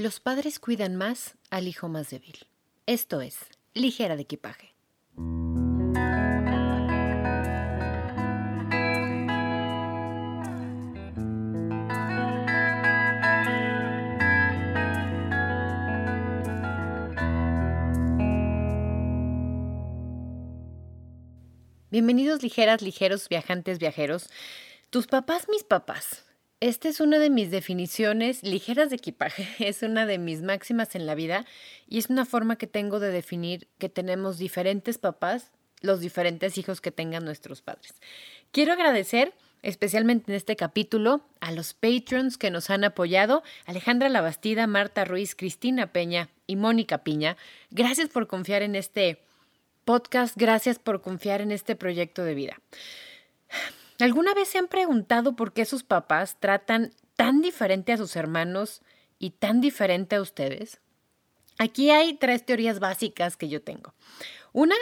Los 0.00 0.20
padres 0.20 0.60
cuidan 0.60 0.94
más 0.94 1.34
al 1.50 1.66
hijo 1.66 1.88
más 1.88 2.10
débil. 2.10 2.46
Esto 2.86 3.20
es 3.20 3.36
Ligera 3.74 4.14
de 4.14 4.22
Equipaje. 4.22 4.76
Bienvenidos 21.90 22.44
ligeras, 22.44 22.82
ligeros, 22.82 23.28
viajantes, 23.28 23.80
viajeros. 23.80 24.30
Tus 24.90 25.08
papás, 25.08 25.48
mis 25.48 25.64
papás. 25.64 26.27
Esta 26.60 26.88
es 26.88 27.00
una 27.00 27.20
de 27.20 27.30
mis 27.30 27.52
definiciones 27.52 28.42
ligeras 28.42 28.90
de 28.90 28.96
equipaje, 28.96 29.48
es 29.60 29.82
una 29.82 30.06
de 30.06 30.18
mis 30.18 30.42
máximas 30.42 30.96
en 30.96 31.06
la 31.06 31.14
vida 31.14 31.44
y 31.86 31.98
es 31.98 32.10
una 32.10 32.24
forma 32.24 32.56
que 32.56 32.66
tengo 32.66 32.98
de 32.98 33.12
definir 33.12 33.68
que 33.78 33.88
tenemos 33.88 34.38
diferentes 34.38 34.98
papás, 34.98 35.52
los 35.82 36.00
diferentes 36.00 36.58
hijos 36.58 36.80
que 36.80 36.90
tengan 36.90 37.24
nuestros 37.24 37.62
padres. 37.62 37.94
Quiero 38.50 38.72
agradecer 38.72 39.34
especialmente 39.62 40.32
en 40.32 40.36
este 40.36 40.56
capítulo 40.56 41.22
a 41.40 41.52
los 41.52 41.74
patrons 41.74 42.38
que 42.38 42.50
nos 42.50 42.70
han 42.70 42.82
apoyado, 42.82 43.44
Alejandra 43.64 44.08
Labastida, 44.08 44.66
Marta 44.66 45.04
Ruiz, 45.04 45.36
Cristina 45.36 45.92
Peña 45.92 46.28
y 46.48 46.56
Mónica 46.56 46.98
Piña. 46.98 47.36
Gracias 47.70 48.08
por 48.08 48.26
confiar 48.26 48.62
en 48.62 48.74
este 48.74 49.20
podcast. 49.84 50.36
Gracias 50.36 50.80
por 50.80 51.02
confiar 51.02 51.40
en 51.40 51.52
este 51.52 51.76
proyecto 51.76 52.24
de 52.24 52.34
vida. 52.34 52.60
¿Alguna 54.00 54.32
vez 54.34 54.48
se 54.48 54.58
han 54.58 54.68
preguntado 54.68 55.34
por 55.34 55.52
qué 55.52 55.64
sus 55.64 55.82
papás 55.82 56.36
tratan 56.38 56.92
tan 57.16 57.40
diferente 57.40 57.92
a 57.92 57.96
sus 57.96 58.14
hermanos 58.16 58.82
y 59.18 59.30
tan 59.30 59.60
diferente 59.60 60.16
a 60.16 60.20
ustedes? 60.20 60.80
Aquí 61.58 61.90
hay 61.90 62.14
tres 62.14 62.46
teorías 62.46 62.78
básicas 62.78 63.36
que 63.36 63.48
yo 63.48 63.60
tengo. 63.60 63.94
Una, 64.52 64.76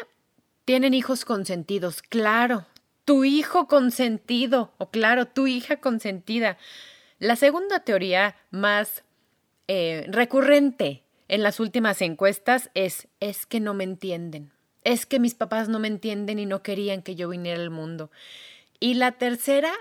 tienen 0.67 0.92
hijos 0.92 1.25
consentidos. 1.25 2.03
Claro, 2.03 2.66
tu 3.06 3.25
hijo 3.25 3.66
consentido 3.66 4.75
o 4.76 4.91
claro, 4.91 5.26
tu 5.26 5.47
hija 5.47 5.76
consentida. 5.78 6.59
La 7.19 7.37
segunda 7.37 7.81
teoría 7.81 8.37
más 8.50 9.03
eh, 9.69 10.05
recurrente 10.09 11.05
en 11.28 11.43
las 11.43 11.59
últimas 11.59 12.03
encuestas 12.03 12.71
es, 12.75 13.09
es 13.21 13.47
que 13.47 13.60
no 13.60 13.72
me 13.72 13.84
entienden 13.84 14.53
es 14.87 15.05
que 15.05 15.19
mis 15.19 15.34
papás 15.34 15.69
no 15.69 15.81
me 15.81 15.88
entienden 15.88 16.38
y 16.38 16.47
no 16.47 16.62
querían 16.62 17.03
que 17.03 17.16
yo 17.16 17.28
viniera 17.28 17.60
al 17.60 17.71
mundo. 17.71 18.09
Y 18.81 18.94
la 18.94 19.12
tercera, 19.12 19.72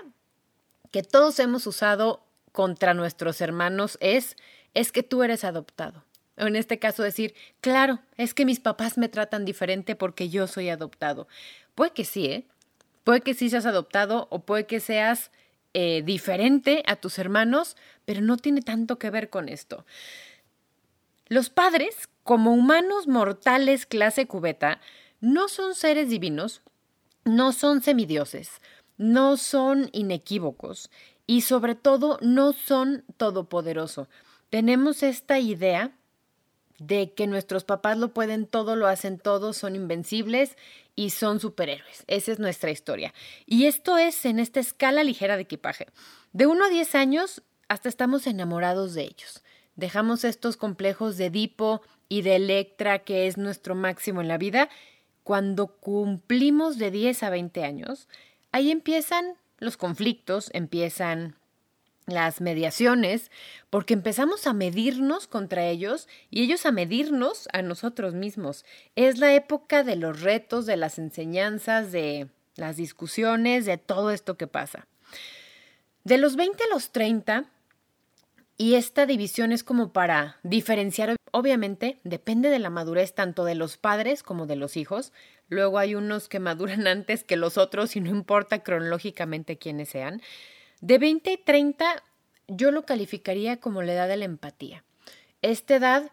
que 0.90 1.02
todos 1.02 1.38
hemos 1.38 1.66
usado 1.66 2.24
contra 2.52 2.94
nuestros 2.94 3.40
hermanos, 3.40 3.98
es, 4.00 4.36
es 4.74 4.92
que 4.92 5.02
tú 5.02 5.22
eres 5.22 5.44
adoptado. 5.44 6.04
En 6.36 6.54
este 6.56 6.78
caso 6.78 7.02
decir, 7.02 7.34
claro, 7.60 8.00
es 8.16 8.34
que 8.34 8.44
mis 8.44 8.60
papás 8.60 8.98
me 8.98 9.08
tratan 9.08 9.44
diferente 9.44 9.96
porque 9.96 10.28
yo 10.28 10.46
soy 10.46 10.68
adoptado. 10.68 11.28
Puede 11.74 11.92
que 11.92 12.04
sí, 12.04 12.26
¿eh? 12.26 12.46
Puede 13.04 13.20
que 13.20 13.34
sí 13.34 13.48
seas 13.48 13.66
adoptado 13.66 14.26
o 14.30 14.40
puede 14.40 14.66
que 14.66 14.80
seas 14.80 15.30
eh, 15.74 16.02
diferente 16.04 16.82
a 16.86 16.96
tus 16.96 17.18
hermanos, 17.18 17.76
pero 18.04 18.20
no 18.20 18.36
tiene 18.36 18.62
tanto 18.62 18.98
que 18.98 19.10
ver 19.10 19.30
con 19.30 19.48
esto. 19.48 19.86
Los 21.28 21.50
padres, 21.50 22.08
como 22.22 22.52
humanos 22.52 23.08
mortales 23.08 23.86
clase 23.86 24.26
cubeta, 24.26 24.80
no 25.20 25.48
son 25.48 25.74
seres 25.74 26.08
divinos, 26.08 26.62
no 27.24 27.52
son 27.52 27.82
semidioses, 27.82 28.60
no 28.96 29.36
son 29.36 29.88
inequívocos 29.92 30.90
y 31.26 31.42
sobre 31.42 31.74
todo 31.74 32.18
no 32.22 32.52
son 32.52 33.04
todopoderoso. 33.16 34.08
Tenemos 34.50 35.02
esta 35.02 35.38
idea 35.38 35.96
de 36.78 37.12
que 37.12 37.26
nuestros 37.26 37.64
papás 37.64 37.98
lo 37.98 38.12
pueden 38.12 38.46
todo, 38.46 38.76
lo 38.76 38.86
hacen 38.86 39.18
todo, 39.18 39.52
son 39.52 39.76
invencibles 39.76 40.56
y 40.94 41.10
son 41.10 41.40
superhéroes. 41.40 42.04
Esa 42.06 42.32
es 42.32 42.38
nuestra 42.38 42.70
historia. 42.70 43.14
Y 43.46 43.66
esto 43.66 43.98
es 43.98 44.24
en 44.24 44.38
esta 44.38 44.60
escala 44.60 45.02
ligera 45.04 45.36
de 45.36 45.42
equipaje. 45.42 45.86
De 46.32 46.46
1 46.46 46.64
a 46.64 46.68
10 46.68 46.94
años 46.94 47.42
hasta 47.68 47.88
estamos 47.88 48.26
enamorados 48.26 48.94
de 48.94 49.02
ellos. 49.02 49.42
Dejamos 49.74 50.24
estos 50.24 50.56
complejos 50.56 51.16
de 51.16 51.26
Edipo 51.26 51.82
y 52.08 52.22
de 52.22 52.36
Electra, 52.36 53.00
que 53.00 53.26
es 53.26 53.36
nuestro 53.36 53.74
máximo 53.74 54.20
en 54.20 54.28
la 54.28 54.38
vida. 54.38 54.68
Cuando 55.22 55.66
cumplimos 55.66 56.78
de 56.78 56.90
10 56.90 57.22
a 57.24 57.30
20 57.30 57.64
años, 57.64 58.08
ahí 58.52 58.70
empiezan 58.70 59.34
los 59.58 59.76
conflictos, 59.76 60.50
empiezan 60.52 61.36
las 62.06 62.40
mediaciones, 62.40 63.30
porque 63.68 63.94
empezamos 63.94 64.46
a 64.46 64.52
medirnos 64.52 65.26
contra 65.26 65.66
ellos 65.66 66.08
y 66.30 66.42
ellos 66.42 66.64
a 66.64 66.72
medirnos 66.72 67.48
a 67.52 67.62
nosotros 67.62 68.14
mismos. 68.14 68.64
Es 68.94 69.18
la 69.18 69.34
época 69.34 69.82
de 69.82 69.96
los 69.96 70.20
retos, 70.22 70.66
de 70.66 70.76
las 70.76 70.98
enseñanzas, 70.98 71.90
de 71.90 72.28
las 72.54 72.76
discusiones, 72.76 73.66
de 73.66 73.76
todo 73.76 74.10
esto 74.12 74.36
que 74.36 74.46
pasa. 74.46 74.86
De 76.04 76.18
los 76.18 76.36
20 76.36 76.62
a 76.62 76.74
los 76.74 76.90
30, 76.92 77.50
y 78.58 78.74
esta 78.74 79.04
división 79.04 79.52
es 79.52 79.64
como 79.64 79.92
para 79.92 80.38
diferenciar, 80.42 81.16
obviamente, 81.30 81.98
depende 82.04 82.48
de 82.48 82.58
la 82.58 82.70
madurez 82.70 83.14
tanto 83.14 83.44
de 83.44 83.54
los 83.54 83.76
padres 83.76 84.22
como 84.22 84.46
de 84.46 84.56
los 84.56 84.76
hijos. 84.76 85.12
Luego 85.48 85.78
hay 85.78 85.94
unos 85.94 86.28
que 86.28 86.40
maduran 86.40 86.86
antes 86.86 87.24
que 87.24 87.36
los 87.36 87.58
otros 87.58 87.96
y 87.96 88.00
no 88.00 88.10
importa 88.10 88.62
cronológicamente 88.62 89.58
quiénes 89.58 89.88
sean. 89.88 90.22
De 90.80 90.98
20 90.98 91.32
y 91.32 91.36
30 91.38 92.02
yo 92.48 92.70
lo 92.70 92.84
calificaría 92.84 93.58
como 93.58 93.82
la 93.82 93.92
edad 93.94 94.08
de 94.08 94.16
la 94.16 94.24
empatía. 94.24 94.84
Esta 95.42 95.76
edad 95.76 96.10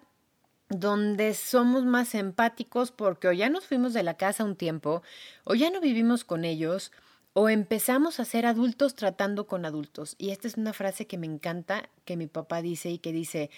donde 0.69 1.33
somos 1.33 1.85
más 1.85 2.15
empáticos 2.15 2.91
porque 2.91 3.27
o 3.27 3.31
ya 3.31 3.49
nos 3.49 3.65
fuimos 3.65 3.93
de 3.93 4.03
la 4.03 4.15
casa 4.15 4.43
un 4.43 4.55
tiempo 4.55 5.03
o 5.43 5.55
ya 5.55 5.69
no 5.69 5.79
vivimos 5.81 6.23
con 6.23 6.45
ellos 6.45 6.91
o 7.33 7.49
empezamos 7.49 8.19
a 8.19 8.25
ser 8.25 8.45
adultos 8.45 8.95
tratando 8.95 9.47
con 9.47 9.65
adultos. 9.65 10.15
Y 10.17 10.29
esta 10.29 10.47
es 10.47 10.55
una 10.55 10.73
frase 10.73 11.07
que 11.07 11.17
me 11.17 11.27
encanta, 11.27 11.89
que 12.05 12.15
mi 12.15 12.27
papá 12.27 12.61
dice 12.61 12.89
y 12.89 12.99
que 12.99 13.11
dice, 13.11 13.49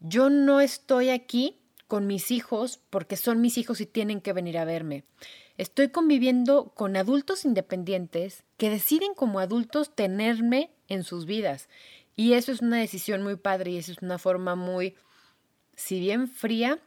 yo 0.00 0.30
no 0.30 0.60
estoy 0.60 1.10
aquí 1.10 1.58
con 1.86 2.06
mis 2.06 2.30
hijos 2.30 2.80
porque 2.90 3.16
son 3.16 3.40
mis 3.40 3.58
hijos 3.58 3.80
y 3.80 3.86
tienen 3.86 4.20
que 4.20 4.32
venir 4.32 4.58
a 4.58 4.64
verme. 4.64 5.04
Estoy 5.56 5.90
conviviendo 5.90 6.72
con 6.74 6.96
adultos 6.96 7.44
independientes 7.44 8.42
que 8.56 8.70
deciden 8.70 9.14
como 9.14 9.38
adultos 9.38 9.94
tenerme 9.94 10.70
en 10.88 11.04
sus 11.04 11.26
vidas. 11.26 11.68
Y 12.16 12.34
eso 12.34 12.52
es 12.52 12.60
una 12.60 12.78
decisión 12.78 13.22
muy 13.22 13.36
padre 13.36 13.72
y 13.72 13.78
eso 13.78 13.92
es 13.92 13.98
una 14.02 14.18
forma 14.18 14.56
muy, 14.56 14.94
si 15.74 16.00
bien 16.00 16.28
fría, 16.28 16.80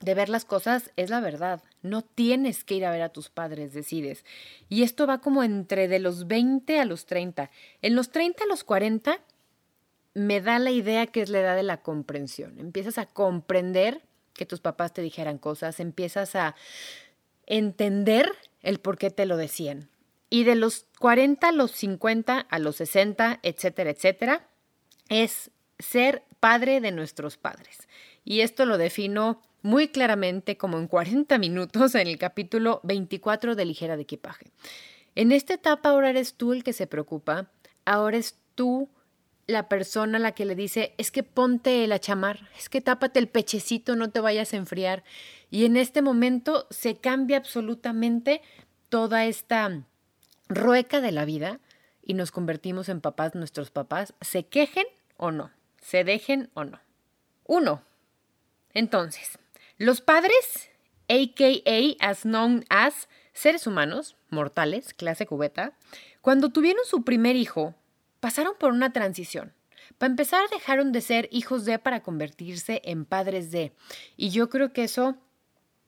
de 0.00 0.14
ver 0.14 0.28
las 0.28 0.44
cosas 0.44 0.92
es 0.96 1.10
la 1.10 1.20
verdad. 1.20 1.62
No 1.82 2.02
tienes 2.02 2.64
que 2.64 2.74
ir 2.74 2.84
a 2.84 2.90
ver 2.90 3.02
a 3.02 3.08
tus 3.08 3.30
padres, 3.30 3.72
decides. 3.72 4.24
Y 4.68 4.82
esto 4.82 5.06
va 5.06 5.20
como 5.20 5.42
entre 5.42 5.88
de 5.88 5.98
los 5.98 6.26
20 6.26 6.78
a 6.78 6.84
los 6.84 7.06
30. 7.06 7.50
En 7.82 7.94
los 7.94 8.10
30 8.10 8.44
a 8.44 8.46
los 8.46 8.64
40 8.64 9.20
me 10.14 10.40
da 10.40 10.58
la 10.58 10.70
idea 10.70 11.06
que 11.06 11.22
es 11.22 11.30
la 11.30 11.40
edad 11.40 11.56
de 11.56 11.62
la 11.62 11.82
comprensión. 11.82 12.58
Empiezas 12.58 12.98
a 12.98 13.06
comprender 13.06 14.02
que 14.34 14.46
tus 14.46 14.60
papás 14.60 14.92
te 14.92 15.02
dijeran 15.02 15.38
cosas, 15.38 15.80
empiezas 15.80 16.34
a 16.34 16.54
entender 17.46 18.30
el 18.62 18.78
por 18.78 18.98
qué 18.98 19.10
te 19.10 19.26
lo 19.26 19.36
decían. 19.36 19.88
Y 20.30 20.44
de 20.44 20.56
los 20.56 20.86
40 20.98 21.48
a 21.48 21.52
los 21.52 21.70
50, 21.70 22.40
a 22.40 22.58
los 22.58 22.76
60, 22.76 23.40
etcétera, 23.42 23.90
etcétera, 23.90 24.48
es 25.08 25.50
ser 25.78 26.22
padre 26.40 26.80
de 26.80 26.90
nuestros 26.90 27.36
padres. 27.36 27.88
Y 28.24 28.40
esto 28.40 28.66
lo 28.66 28.78
defino 28.78 29.40
muy 29.62 29.88
claramente 29.88 30.56
como 30.56 30.78
en 30.78 30.88
40 30.88 31.38
minutos 31.38 31.94
en 31.94 32.06
el 32.06 32.18
capítulo 32.18 32.80
24 32.82 33.54
de 33.54 33.64
Ligera 33.64 33.96
de 33.96 34.02
Equipaje. 34.02 34.46
En 35.14 35.32
esta 35.32 35.54
etapa 35.54 35.90
ahora 35.90 36.10
eres 36.10 36.34
tú 36.34 36.52
el 36.52 36.64
que 36.64 36.72
se 36.72 36.86
preocupa, 36.86 37.50
ahora 37.84 38.16
es 38.16 38.36
tú 38.54 38.88
la 39.46 39.68
persona 39.68 40.18
a 40.18 40.20
la 40.20 40.32
que 40.32 40.44
le 40.44 40.54
dice, 40.54 40.94
es 40.98 41.10
que 41.10 41.22
ponte 41.22 41.86
la 41.86 41.98
chamar, 41.98 42.48
es 42.58 42.68
que 42.68 42.80
tápate 42.80 43.18
el 43.18 43.28
pechecito, 43.28 43.96
no 43.96 44.10
te 44.10 44.20
vayas 44.20 44.52
a 44.52 44.56
enfriar. 44.56 45.04
Y 45.50 45.64
en 45.64 45.76
este 45.76 46.02
momento 46.02 46.66
se 46.70 46.96
cambia 46.96 47.36
absolutamente 47.36 48.42
toda 48.88 49.24
esta 49.26 49.82
rueca 50.48 51.00
de 51.00 51.12
la 51.12 51.24
vida 51.24 51.60
y 52.02 52.14
nos 52.14 52.30
convertimos 52.30 52.88
en 52.88 53.00
papás 53.00 53.34
nuestros 53.34 53.70
papás, 53.70 54.14
se 54.20 54.46
quejen 54.46 54.86
o 55.16 55.30
no, 55.30 55.50
se 55.80 56.04
dejen 56.04 56.50
o 56.54 56.64
no. 56.64 56.80
Uno. 57.46 57.82
Entonces, 58.72 59.38
los 59.78 60.00
padres, 60.00 60.70
aka 61.08 61.96
as 62.00 62.22
known 62.22 62.64
as 62.68 63.08
seres 63.32 63.66
humanos, 63.66 64.16
mortales, 64.30 64.94
clase 64.94 65.26
cubeta, 65.26 65.72
cuando 66.20 66.50
tuvieron 66.50 66.84
su 66.84 67.04
primer 67.04 67.36
hijo, 67.36 67.74
pasaron 68.24 68.54
por 68.58 68.72
una 68.72 68.90
transición. 68.90 69.52
Para 69.98 70.12
empezar, 70.12 70.48
dejaron 70.48 70.92
de 70.92 71.02
ser 71.02 71.28
hijos 71.30 71.66
de 71.66 71.78
para 71.78 72.02
convertirse 72.02 72.80
en 72.86 73.04
padres 73.04 73.50
de. 73.50 73.74
Y 74.16 74.30
yo 74.30 74.48
creo 74.48 74.72
que 74.72 74.84
eso, 74.84 75.18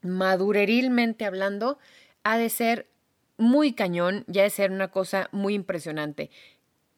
madurerilmente 0.02 1.24
hablando, 1.24 1.78
ha 2.24 2.36
de 2.36 2.50
ser 2.50 2.90
muy 3.38 3.72
cañón, 3.72 4.22
ya 4.26 4.42
de 4.42 4.50
ser 4.50 4.70
una 4.70 4.88
cosa 4.88 5.30
muy 5.32 5.54
impresionante. 5.54 6.28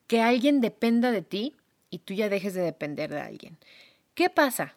Que 0.08 0.23
alguien 0.23 0.61
dependa 0.61 1.12
de 1.12 1.23
ti 1.23 1.55
y 1.88 1.99
tú 1.99 2.14
ya 2.14 2.29
dejes 2.29 2.55
de 2.55 2.62
depender 2.62 3.08
de 3.08 3.20
alguien. 3.20 3.58
¿Qué 4.17 4.31
pasa? 4.31 4.75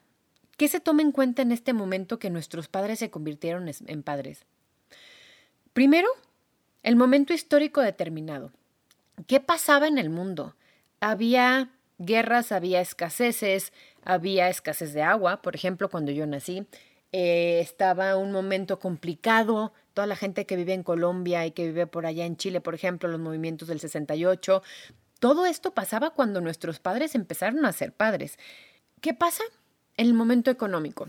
¿Qué 0.57 0.67
se 0.67 0.79
toma 0.79 1.01
en 1.01 1.11
cuenta 1.11 1.41
en 1.41 1.51
este 1.51 1.73
momento 1.73 2.19
que 2.19 2.29
nuestros 2.29 2.67
padres 2.67 2.99
se 2.99 3.09
convirtieron 3.09 3.67
en 3.67 4.03
padres? 4.03 4.45
Primero, 5.73 6.09
el 6.83 6.97
momento 6.97 7.33
histórico 7.33 7.81
determinado. 7.81 8.51
¿Qué 9.27 9.39
pasaba 9.39 9.87
en 9.87 9.97
el 9.97 10.09
mundo? 10.09 10.55
Había 10.99 11.71
guerras, 11.97 12.51
había 12.51 12.81
escaseces, 12.81 13.73
había 14.03 14.49
escasez 14.49 14.93
de 14.93 15.03
agua, 15.03 15.41
por 15.41 15.55
ejemplo, 15.55 15.89
cuando 15.89 16.11
yo 16.11 16.25
nací. 16.25 16.65
Eh, 17.11 17.59
estaba 17.59 18.15
un 18.15 18.31
momento 18.31 18.79
complicado, 18.79 19.73
toda 19.93 20.07
la 20.07 20.15
gente 20.15 20.45
que 20.45 20.55
vive 20.55 20.73
en 20.73 20.83
Colombia 20.83 21.45
y 21.45 21.51
que 21.51 21.65
vive 21.65 21.87
por 21.87 22.05
allá 22.05 22.25
en 22.25 22.37
Chile, 22.37 22.61
por 22.61 22.73
ejemplo, 22.73 23.09
los 23.09 23.19
movimientos 23.19 23.67
del 23.67 23.79
68. 23.79 24.63
Todo 25.19 25.45
esto 25.45 25.73
pasaba 25.73 26.11
cuando 26.11 26.41
nuestros 26.41 26.79
padres 26.79 27.13
empezaron 27.15 27.65
a 27.65 27.73
ser 27.73 27.93
padres. 27.93 28.39
¿Qué 29.01 29.13
pasa? 29.13 29.43
En 29.97 30.07
el 30.07 30.13
momento 30.13 30.49
económico. 30.49 31.07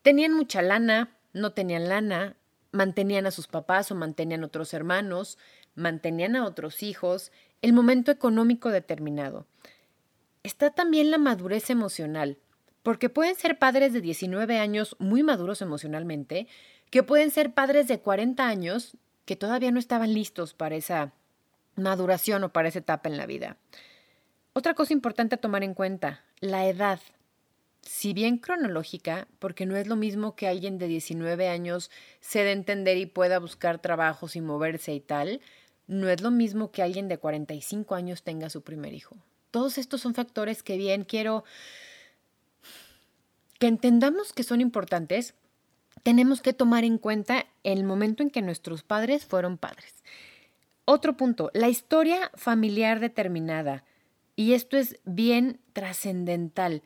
Tenían 0.00 0.32
mucha 0.32 0.62
lana, 0.62 1.16
no 1.32 1.52
tenían 1.52 1.88
lana, 1.88 2.36
mantenían 2.72 3.26
a 3.26 3.30
sus 3.30 3.46
papás 3.46 3.92
o 3.92 3.94
mantenían 3.94 4.42
otros 4.42 4.74
hermanos, 4.74 5.38
mantenían 5.74 6.36
a 6.36 6.44
otros 6.44 6.82
hijos, 6.82 7.32
el 7.62 7.72
momento 7.72 8.10
económico 8.10 8.70
determinado. 8.70 9.46
Está 10.42 10.70
también 10.70 11.10
la 11.10 11.18
madurez 11.18 11.70
emocional, 11.70 12.38
porque 12.82 13.08
pueden 13.08 13.36
ser 13.36 13.58
padres 13.58 13.92
de 13.92 14.00
19 14.00 14.58
años 14.58 14.96
muy 14.98 15.22
maduros 15.22 15.62
emocionalmente, 15.62 16.48
que 16.90 17.02
pueden 17.02 17.30
ser 17.30 17.54
padres 17.54 17.88
de 17.88 18.00
40 18.00 18.46
años 18.46 18.96
que 19.24 19.36
todavía 19.36 19.70
no 19.70 19.78
estaban 19.78 20.12
listos 20.12 20.52
para 20.52 20.74
esa 20.74 21.12
maduración 21.76 22.44
o 22.44 22.52
para 22.52 22.68
esa 22.68 22.80
etapa 22.80 23.08
en 23.08 23.16
la 23.16 23.26
vida. 23.26 23.56
Otra 24.52 24.74
cosa 24.74 24.92
importante 24.92 25.36
a 25.36 25.40
tomar 25.40 25.62
en 25.62 25.74
cuenta, 25.74 26.24
la 26.40 26.66
edad 26.66 27.00
si 27.82 28.12
bien 28.12 28.38
cronológica, 28.38 29.26
porque 29.38 29.66
no 29.66 29.76
es 29.76 29.86
lo 29.86 29.96
mismo 29.96 30.36
que 30.36 30.46
alguien 30.46 30.78
de 30.78 30.86
19 30.86 31.48
años 31.48 31.90
se 32.20 32.44
dé 32.44 32.52
entender 32.52 32.96
y 32.96 33.06
pueda 33.06 33.38
buscar 33.38 33.80
trabajos 33.80 34.36
y 34.36 34.40
moverse 34.40 34.94
y 34.94 35.00
tal, 35.00 35.40
no 35.86 36.08
es 36.08 36.20
lo 36.20 36.30
mismo 36.30 36.70
que 36.70 36.82
alguien 36.82 37.08
de 37.08 37.18
45 37.18 37.94
años 37.94 38.22
tenga 38.22 38.50
su 38.50 38.62
primer 38.62 38.94
hijo. 38.94 39.16
Todos 39.50 39.78
estos 39.78 40.00
son 40.00 40.14
factores 40.14 40.62
que 40.62 40.76
bien 40.76 41.04
quiero 41.04 41.44
que 43.58 43.66
entendamos 43.66 44.32
que 44.32 44.42
son 44.42 44.60
importantes. 44.60 45.34
Tenemos 46.02 46.42
que 46.42 46.52
tomar 46.52 46.84
en 46.84 46.98
cuenta 46.98 47.46
el 47.62 47.84
momento 47.84 48.22
en 48.22 48.30
que 48.30 48.42
nuestros 48.42 48.82
padres 48.82 49.24
fueron 49.24 49.58
padres. 49.58 49.94
Otro 50.84 51.16
punto, 51.16 51.50
la 51.54 51.68
historia 51.68 52.30
familiar 52.34 52.98
determinada. 52.98 53.84
Y 54.34 54.54
esto 54.54 54.76
es 54.76 54.98
bien 55.04 55.60
trascendental 55.74 56.82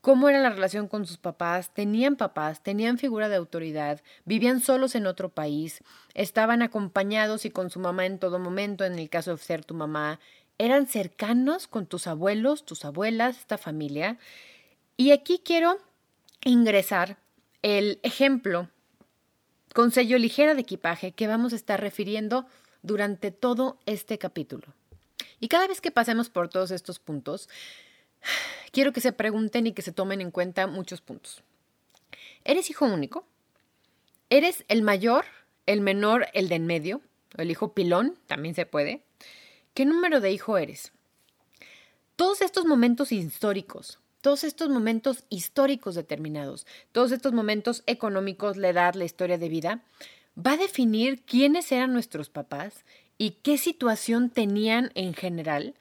cómo 0.00 0.28
era 0.28 0.40
la 0.40 0.50
relación 0.50 0.88
con 0.88 1.06
sus 1.06 1.16
papás, 1.18 1.72
tenían 1.74 2.16
papás, 2.16 2.62
tenían 2.62 2.98
figura 2.98 3.28
de 3.28 3.36
autoridad, 3.36 4.00
vivían 4.24 4.60
solos 4.60 4.94
en 4.94 5.06
otro 5.06 5.28
país, 5.28 5.82
estaban 6.14 6.62
acompañados 6.62 7.44
y 7.44 7.50
con 7.50 7.70
su 7.70 7.80
mamá 7.80 8.06
en 8.06 8.18
todo 8.18 8.38
momento, 8.38 8.84
en 8.84 8.98
el 8.98 9.08
caso 9.10 9.32
de 9.32 9.42
ser 9.42 9.64
tu 9.64 9.74
mamá, 9.74 10.20
eran 10.58 10.86
cercanos 10.86 11.66
con 11.68 11.86
tus 11.86 12.06
abuelos, 12.06 12.64
tus 12.64 12.84
abuelas, 12.84 13.38
esta 13.38 13.58
familia. 13.58 14.18
Y 14.96 15.12
aquí 15.12 15.40
quiero 15.44 15.78
ingresar 16.44 17.16
el 17.62 18.00
ejemplo 18.02 18.68
con 19.74 19.90
sello 19.92 20.18
ligera 20.18 20.54
de 20.54 20.62
equipaje 20.62 21.12
que 21.12 21.26
vamos 21.26 21.52
a 21.52 21.56
estar 21.56 21.80
refiriendo 21.80 22.46
durante 22.82 23.30
todo 23.30 23.78
este 23.86 24.18
capítulo. 24.18 24.74
Y 25.40 25.48
cada 25.48 25.68
vez 25.68 25.80
que 25.80 25.90
pasemos 25.90 26.30
por 26.30 26.48
todos 26.48 26.70
estos 26.72 26.98
puntos, 26.98 27.48
quiero 28.72 28.92
que 28.92 29.00
se 29.00 29.12
pregunten 29.12 29.66
y 29.66 29.72
que 29.72 29.82
se 29.82 29.92
tomen 29.92 30.20
en 30.20 30.30
cuenta 30.30 30.66
muchos 30.66 31.00
puntos. 31.00 31.42
¿Eres 32.44 32.70
hijo 32.70 32.86
único? 32.86 33.26
¿Eres 34.30 34.64
el 34.68 34.82
mayor, 34.82 35.24
el 35.66 35.80
menor, 35.80 36.28
el 36.34 36.48
de 36.48 36.56
en 36.56 36.66
medio? 36.66 37.00
¿O 37.36 37.42
el 37.42 37.50
hijo 37.50 37.72
pilón? 37.72 38.18
También 38.26 38.54
se 38.54 38.66
puede. 38.66 39.02
¿Qué 39.74 39.84
número 39.84 40.20
de 40.20 40.32
hijo 40.32 40.58
eres? 40.58 40.92
Todos 42.16 42.40
estos 42.40 42.64
momentos 42.64 43.12
históricos, 43.12 44.00
todos 44.20 44.44
estos 44.44 44.68
momentos 44.70 45.24
históricos 45.28 45.94
determinados, 45.94 46.66
todos 46.92 47.12
estos 47.12 47.32
momentos 47.32 47.84
económicos, 47.86 48.56
la 48.56 48.70
edad, 48.70 48.94
la 48.94 49.04
historia 49.04 49.38
de 49.38 49.48
vida, 49.48 49.84
va 50.36 50.52
a 50.52 50.56
definir 50.56 51.22
quiénes 51.22 51.70
eran 51.70 51.92
nuestros 51.92 52.28
papás 52.28 52.84
y 53.18 53.32
qué 53.42 53.58
situación 53.58 54.30
tenían 54.30 54.90
en 54.94 55.14
general 55.14 55.74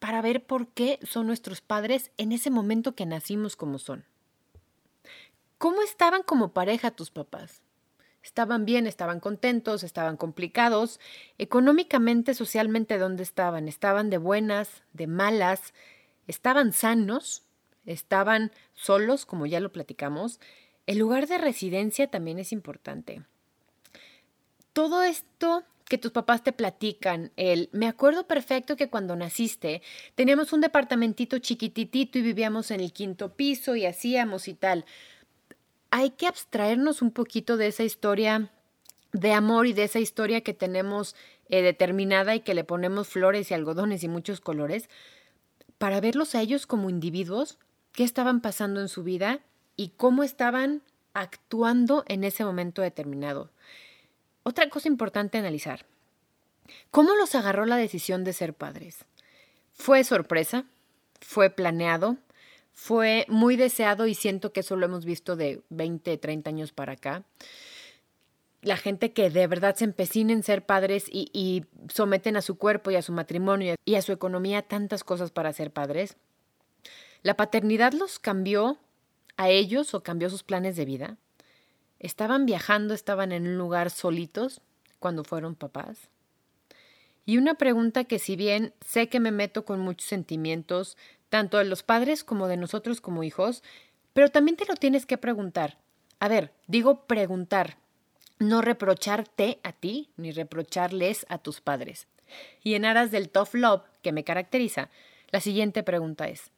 para 0.00 0.22
ver 0.22 0.44
por 0.44 0.68
qué 0.68 0.98
son 1.02 1.28
nuestros 1.28 1.60
padres 1.60 2.10
en 2.16 2.32
ese 2.32 2.50
momento 2.50 2.96
que 2.96 3.06
nacimos 3.06 3.54
como 3.54 3.78
son. 3.78 4.04
¿Cómo 5.58 5.82
estaban 5.82 6.22
como 6.22 6.52
pareja 6.52 6.90
tus 6.90 7.10
papás? 7.10 7.62
¿Estaban 8.22 8.64
bien? 8.64 8.86
¿Estaban 8.86 9.20
contentos? 9.20 9.82
¿Estaban 9.82 10.16
complicados? 10.16 11.00
Económicamente, 11.38 12.34
socialmente, 12.34 12.98
¿dónde 12.98 13.22
estaban? 13.22 13.68
¿Estaban 13.68 14.10
de 14.10 14.18
buenas? 14.18 14.82
¿De 14.94 15.06
malas? 15.06 15.74
¿Estaban 16.26 16.72
sanos? 16.72 17.44
¿Estaban 17.84 18.52
solos, 18.74 19.26
como 19.26 19.46
ya 19.46 19.60
lo 19.60 19.70
platicamos? 19.70 20.40
El 20.86 20.98
lugar 20.98 21.26
de 21.26 21.38
residencia 21.38 22.10
también 22.10 22.38
es 22.38 22.52
importante. 22.52 23.22
Todo 24.72 25.02
esto 25.02 25.64
que 25.90 25.98
tus 25.98 26.12
papás 26.12 26.44
te 26.44 26.52
platican, 26.52 27.32
el, 27.34 27.68
me 27.72 27.88
acuerdo 27.88 28.28
perfecto 28.28 28.76
que 28.76 28.88
cuando 28.88 29.16
naciste 29.16 29.82
teníamos 30.14 30.52
un 30.52 30.60
departamentito 30.60 31.40
chiquititito 31.40 32.20
y 32.20 32.22
vivíamos 32.22 32.70
en 32.70 32.78
el 32.78 32.92
quinto 32.92 33.34
piso 33.34 33.74
y 33.74 33.86
hacíamos 33.86 34.46
y 34.46 34.54
tal. 34.54 34.84
Hay 35.90 36.10
que 36.10 36.28
abstraernos 36.28 37.02
un 37.02 37.10
poquito 37.10 37.56
de 37.56 37.66
esa 37.66 37.82
historia 37.82 38.52
de 39.12 39.32
amor 39.32 39.66
y 39.66 39.72
de 39.72 39.82
esa 39.82 39.98
historia 39.98 40.42
que 40.42 40.54
tenemos 40.54 41.16
eh, 41.48 41.60
determinada 41.60 42.36
y 42.36 42.40
que 42.40 42.54
le 42.54 42.62
ponemos 42.62 43.08
flores 43.08 43.50
y 43.50 43.54
algodones 43.54 44.04
y 44.04 44.08
muchos 44.08 44.40
colores, 44.40 44.88
para 45.78 46.00
verlos 46.00 46.36
a 46.36 46.40
ellos 46.40 46.68
como 46.68 46.88
individuos, 46.88 47.58
qué 47.90 48.04
estaban 48.04 48.40
pasando 48.42 48.80
en 48.80 48.88
su 48.88 49.02
vida 49.02 49.40
y 49.74 49.88
cómo 49.96 50.22
estaban 50.22 50.82
actuando 51.14 52.04
en 52.06 52.22
ese 52.22 52.44
momento 52.44 52.80
determinado. 52.80 53.50
Otra 54.42 54.68
cosa 54.70 54.88
importante 54.88 55.38
analizar. 55.38 55.84
¿Cómo 56.90 57.14
los 57.14 57.34
agarró 57.34 57.66
la 57.66 57.76
decisión 57.76 58.24
de 58.24 58.32
ser 58.32 58.54
padres? 58.54 59.04
¿Fue 59.72 60.04
sorpresa? 60.04 60.64
¿Fue 61.20 61.50
planeado? 61.50 62.16
¿Fue 62.72 63.26
muy 63.28 63.56
deseado 63.56 64.06
y 64.06 64.14
siento 64.14 64.52
que 64.52 64.60
eso 64.60 64.76
lo 64.76 64.86
hemos 64.86 65.04
visto 65.04 65.36
de 65.36 65.62
20, 65.68 66.16
30 66.16 66.48
años 66.48 66.72
para 66.72 66.92
acá? 66.92 67.24
La 68.62 68.76
gente 68.76 69.12
que 69.12 69.30
de 69.30 69.46
verdad 69.46 69.74
se 69.74 69.84
empecina 69.84 70.32
en 70.32 70.42
ser 70.42 70.64
padres 70.64 71.06
y, 71.10 71.30
y 71.32 71.64
someten 71.92 72.36
a 72.36 72.42
su 72.42 72.56
cuerpo 72.56 72.90
y 72.90 72.96
a 72.96 73.02
su 73.02 73.12
matrimonio 73.12 73.74
y 73.84 73.94
a 73.94 74.02
su 74.02 74.12
economía 74.12 74.62
tantas 74.62 75.04
cosas 75.04 75.30
para 75.30 75.52
ser 75.52 75.70
padres. 75.70 76.16
¿La 77.22 77.36
paternidad 77.36 77.92
los 77.92 78.18
cambió 78.18 78.78
a 79.36 79.50
ellos 79.50 79.94
o 79.94 80.02
cambió 80.02 80.30
sus 80.30 80.42
planes 80.42 80.76
de 80.76 80.84
vida? 80.84 81.16
Estaban 82.00 82.46
viajando, 82.46 82.94
estaban 82.94 83.30
en 83.30 83.46
un 83.46 83.56
lugar 83.56 83.90
solitos 83.90 84.60
cuando 84.98 85.22
fueron 85.22 85.54
papás. 85.54 86.08
Y 87.26 87.38
una 87.38 87.54
pregunta 87.54 88.04
que 88.04 88.18
si 88.18 88.34
bien 88.34 88.74
sé 88.84 89.08
que 89.08 89.20
me 89.20 89.30
meto 89.30 89.64
con 89.64 89.78
muchos 89.78 90.08
sentimientos, 90.08 90.96
tanto 91.28 91.58
de 91.58 91.64
los 91.64 91.82
padres 91.82 92.24
como 92.24 92.48
de 92.48 92.56
nosotros 92.56 93.00
como 93.00 93.22
hijos, 93.22 93.62
pero 94.12 94.30
también 94.30 94.56
te 94.56 94.66
lo 94.66 94.74
tienes 94.74 95.06
que 95.06 95.18
preguntar. 95.18 95.78
A 96.18 96.28
ver, 96.28 96.52
digo 96.66 97.06
preguntar, 97.06 97.76
no 98.38 98.62
reprocharte 98.62 99.60
a 99.62 99.72
ti 99.72 100.10
ni 100.16 100.32
reprocharles 100.32 101.26
a 101.28 101.38
tus 101.38 101.60
padres. 101.60 102.08
Y 102.62 102.74
en 102.74 102.84
aras 102.84 103.10
del 103.10 103.28
tough 103.28 103.54
love 103.54 103.82
que 104.02 104.12
me 104.12 104.24
caracteriza, 104.24 104.88
la 105.30 105.40
siguiente 105.40 105.82
pregunta 105.82 106.28
es, 106.28 106.50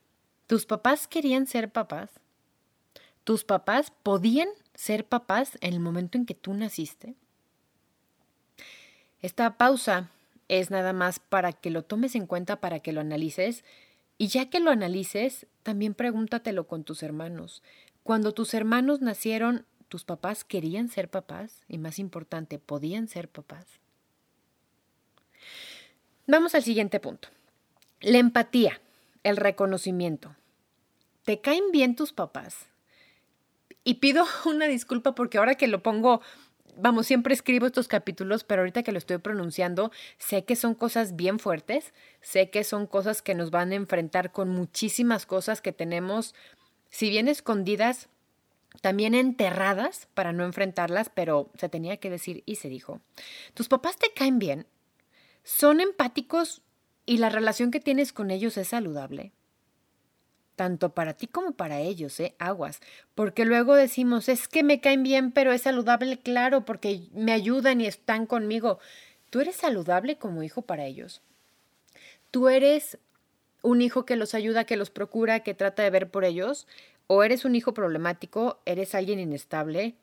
¿tus 0.46 0.66
papás 0.66 1.08
querían 1.08 1.46
ser 1.46 1.70
papás? 1.70 2.10
¿Tus 3.24 3.44
papás 3.44 3.92
podían 4.02 4.48
ser 4.74 5.04
papás 5.04 5.58
en 5.60 5.74
el 5.74 5.80
momento 5.80 6.18
en 6.18 6.26
que 6.26 6.34
tú 6.34 6.54
naciste? 6.54 7.14
Esta 9.20 9.56
pausa 9.56 10.10
es 10.48 10.70
nada 10.70 10.92
más 10.92 11.18
para 11.18 11.52
que 11.52 11.70
lo 11.70 11.82
tomes 11.82 12.14
en 12.14 12.26
cuenta, 12.26 12.60
para 12.60 12.80
que 12.80 12.92
lo 12.92 13.00
analices. 13.00 13.64
Y 14.18 14.28
ya 14.28 14.50
que 14.50 14.60
lo 14.60 14.70
analices, 14.70 15.46
también 15.62 15.94
pregúntatelo 15.94 16.66
con 16.66 16.84
tus 16.84 17.02
hermanos. 17.02 17.62
Cuando 18.02 18.32
tus 18.32 18.52
hermanos 18.52 19.00
nacieron, 19.00 19.64
¿tus 19.88 20.04
papás 20.04 20.44
querían 20.44 20.88
ser 20.88 21.08
papás? 21.08 21.62
Y 21.68 21.78
más 21.78 21.98
importante, 21.98 22.58
¿podían 22.58 23.08
ser 23.08 23.28
papás? 23.28 23.66
Vamos 26.26 26.54
al 26.54 26.62
siguiente 26.62 27.00
punto. 27.00 27.28
La 28.00 28.18
empatía, 28.18 28.80
el 29.22 29.36
reconocimiento. 29.36 30.34
¿Te 31.24 31.40
caen 31.40 31.70
bien 31.72 31.94
tus 31.94 32.12
papás? 32.12 32.66
Y 33.84 33.94
pido 33.94 34.24
una 34.44 34.66
disculpa 34.66 35.14
porque 35.14 35.38
ahora 35.38 35.54
que 35.54 35.68
lo 35.68 35.82
pongo 35.82 36.20
vamos, 36.76 37.06
siempre 37.06 37.34
escribo 37.34 37.66
estos 37.66 37.88
capítulos, 37.88 38.44
pero 38.44 38.62
ahorita 38.62 38.82
que 38.82 38.92
lo 38.92 38.98
estoy 38.98 39.18
pronunciando, 39.18 39.92
sé 40.18 40.44
que 40.44 40.56
son 40.56 40.74
cosas 40.74 41.16
bien 41.16 41.38
fuertes, 41.38 41.92
sé 42.20 42.50
que 42.50 42.64
son 42.64 42.86
cosas 42.86 43.22
que 43.22 43.34
nos 43.34 43.50
van 43.50 43.72
a 43.72 43.76
enfrentar 43.76 44.32
con 44.32 44.48
muchísimas 44.48 45.26
cosas 45.26 45.60
que 45.60 45.72
tenemos, 45.72 46.34
si 46.90 47.10
bien 47.10 47.28
escondidas, 47.28 48.08
también 48.80 49.14
enterradas 49.14 50.08
para 50.14 50.32
no 50.32 50.44
enfrentarlas, 50.44 51.10
pero 51.14 51.50
se 51.58 51.68
tenía 51.68 51.98
que 51.98 52.10
decir 52.10 52.42
y 52.46 52.56
se 52.56 52.68
dijo. 52.68 53.00
¿Tus 53.54 53.68
papás 53.68 53.98
te 53.98 54.12
caen 54.14 54.38
bien? 54.38 54.66
¿Son 55.44 55.80
empáticos 55.80 56.62
y 57.04 57.18
la 57.18 57.28
relación 57.28 57.70
que 57.70 57.80
tienes 57.80 58.12
con 58.12 58.30
ellos 58.30 58.56
es 58.56 58.68
saludable? 58.68 59.32
Tanto 60.56 60.90
para 60.90 61.14
ti 61.14 61.26
como 61.26 61.52
para 61.52 61.80
ellos, 61.80 62.18
¿eh? 62.20 62.34
Aguas. 62.38 62.80
Porque 63.14 63.44
luego 63.44 63.74
decimos, 63.74 64.28
es 64.28 64.48
que 64.48 64.62
me 64.62 64.80
caen 64.80 65.02
bien, 65.02 65.32
pero 65.32 65.52
es 65.52 65.62
saludable, 65.62 66.18
claro, 66.18 66.64
porque 66.64 67.08
me 67.12 67.32
ayudan 67.32 67.80
y 67.80 67.86
están 67.86 68.26
conmigo. 68.26 68.78
¿Tú 69.30 69.40
eres 69.40 69.56
saludable 69.56 70.16
como 70.16 70.42
hijo 70.42 70.62
para 70.62 70.84
ellos? 70.84 71.22
¿Tú 72.30 72.48
eres 72.48 72.98
un 73.62 73.80
hijo 73.80 74.04
que 74.04 74.16
los 74.16 74.34
ayuda, 74.34 74.64
que 74.64 74.76
los 74.76 74.90
procura, 74.90 75.40
que 75.40 75.54
trata 75.54 75.82
de 75.82 75.90
ver 75.90 76.10
por 76.10 76.24
ellos? 76.24 76.66
¿O 77.06 77.22
eres 77.22 77.44
un 77.44 77.54
hijo 77.54 77.74
problemático? 77.74 78.60
¿Eres 78.66 78.94
alguien 78.94 79.20
inestable? 79.20 79.94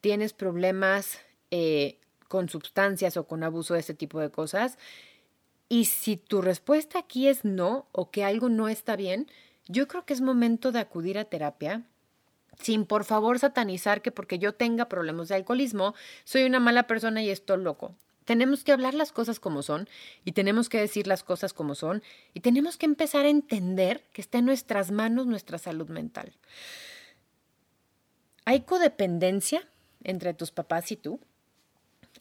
¿Tienes 0.00 0.32
problemas 0.32 1.18
eh, 1.50 1.98
con 2.28 2.48
sustancias 2.48 3.16
o 3.16 3.26
con 3.26 3.42
abuso 3.42 3.74
de 3.74 3.80
este 3.80 3.94
tipo 3.94 4.20
de 4.20 4.30
cosas? 4.30 4.78
Y 5.68 5.86
si 5.86 6.16
tu 6.16 6.42
respuesta 6.42 7.00
aquí 7.00 7.28
es 7.28 7.44
no 7.44 7.86
o 7.92 8.10
que 8.10 8.24
algo 8.24 8.48
no 8.48 8.68
está 8.68 8.94
bien, 8.94 9.26
yo 9.68 9.88
creo 9.88 10.04
que 10.04 10.14
es 10.14 10.20
momento 10.20 10.72
de 10.72 10.80
acudir 10.80 11.18
a 11.18 11.24
terapia 11.24 11.84
sin 12.60 12.86
por 12.86 13.04
favor 13.04 13.38
satanizar 13.38 14.02
que 14.02 14.12
porque 14.12 14.38
yo 14.38 14.54
tenga 14.54 14.88
problemas 14.88 15.28
de 15.28 15.34
alcoholismo, 15.34 15.94
soy 16.24 16.44
una 16.44 16.60
mala 16.60 16.86
persona 16.86 17.22
y 17.22 17.30
estoy 17.30 17.62
loco. 17.62 17.94
Tenemos 18.24 18.64
que 18.64 18.72
hablar 18.72 18.94
las 18.94 19.12
cosas 19.12 19.38
como 19.38 19.62
son 19.62 19.88
y 20.24 20.32
tenemos 20.32 20.68
que 20.68 20.80
decir 20.80 21.06
las 21.06 21.22
cosas 21.22 21.52
como 21.52 21.74
son 21.74 22.02
y 22.34 22.40
tenemos 22.40 22.76
que 22.76 22.86
empezar 22.86 23.24
a 23.24 23.28
entender 23.28 24.02
que 24.12 24.20
está 24.20 24.38
en 24.38 24.46
nuestras 24.46 24.90
manos 24.90 25.26
nuestra 25.26 25.58
salud 25.58 25.88
mental. 25.88 26.32
¿Hay 28.44 28.62
codependencia 28.62 29.68
entre 30.02 30.34
tus 30.34 30.50
papás 30.50 30.90
y 30.90 30.96
tú? 30.96 31.20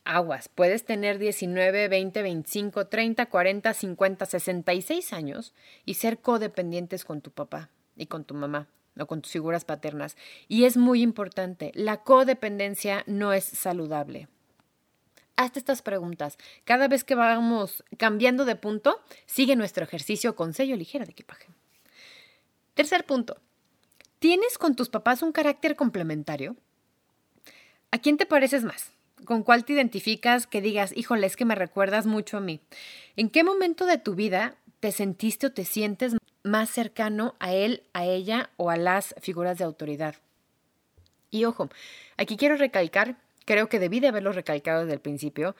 Aguas, 0.05 0.47
puedes 0.47 0.85
tener 0.85 1.17
19, 1.17 1.87
20, 1.87 2.21
25, 2.21 2.87
30, 2.87 3.25
40, 3.25 3.73
50, 3.73 4.25
66 4.25 5.13
años 5.13 5.53
y 5.83 5.95
ser 5.95 6.19
codependientes 6.19 7.03
con 7.03 7.21
tu 7.21 7.31
papá 7.31 7.69
y 7.95 8.05
con 8.05 8.23
tu 8.23 8.35
mamá 8.35 8.67
o 8.97 9.07
con 9.07 9.21
tus 9.21 9.31
figuras 9.31 9.65
paternas. 9.65 10.15
Y 10.47 10.65
es 10.65 10.77
muy 10.77 11.01
importante, 11.01 11.71
la 11.75 12.03
codependencia 12.03 13.03
no 13.07 13.33
es 13.33 13.43
saludable. 13.43 14.27
Hazte 15.37 15.59
estas 15.59 15.81
preguntas. 15.81 16.37
Cada 16.63 16.87
vez 16.87 17.03
que 17.03 17.15
vamos 17.15 17.83
cambiando 17.97 18.45
de 18.45 18.55
punto, 18.55 19.01
sigue 19.25 19.57
nuestro 19.57 19.83
ejercicio 19.83 20.35
con 20.35 20.53
sello 20.53 20.77
ligera 20.77 21.03
de 21.03 21.11
equipaje. 21.11 21.47
Tercer 22.73 23.05
punto. 23.05 23.37
¿Tienes 24.19 24.57
con 24.57 24.75
tus 24.75 24.89
papás 24.89 25.21
un 25.21 25.33
carácter 25.33 25.75
complementario? 25.75 26.55
¿A 27.91 27.97
quién 27.97 28.17
te 28.17 28.25
pareces 28.25 28.63
más? 28.63 28.94
Con 29.23 29.43
cuál 29.43 29.63
te 29.63 29.73
identificas 29.73 30.47
que 30.47 30.61
digas, 30.61 30.95
híjole, 30.95 31.27
es 31.27 31.35
que 31.35 31.45
me 31.45 31.55
recuerdas 31.55 32.05
mucho 32.05 32.37
a 32.37 32.41
mí. 32.41 32.59
¿En 33.15 33.29
qué 33.29 33.43
momento 33.43 33.85
de 33.85 33.97
tu 33.97 34.15
vida 34.15 34.55
te 34.79 34.91
sentiste 34.91 35.47
o 35.47 35.51
te 35.51 35.65
sientes 35.65 36.15
más 36.43 36.69
cercano 36.69 37.35
a 37.39 37.53
él, 37.53 37.83
a 37.93 38.05
ella 38.05 38.49
o 38.57 38.69
a 38.69 38.77
las 38.77 39.15
figuras 39.21 39.57
de 39.57 39.63
autoridad? 39.63 40.15
Y 41.31 41.45
ojo, 41.45 41.69
aquí 42.17 42.37
quiero 42.37 42.55
recalcar, 42.55 43.17
creo 43.45 43.69
que 43.69 43.79
debí 43.79 43.99
de 43.99 44.09
haberlo 44.09 44.31
recalcado 44.31 44.81
desde 44.81 44.93
el 44.93 45.01
principio, 45.01 45.55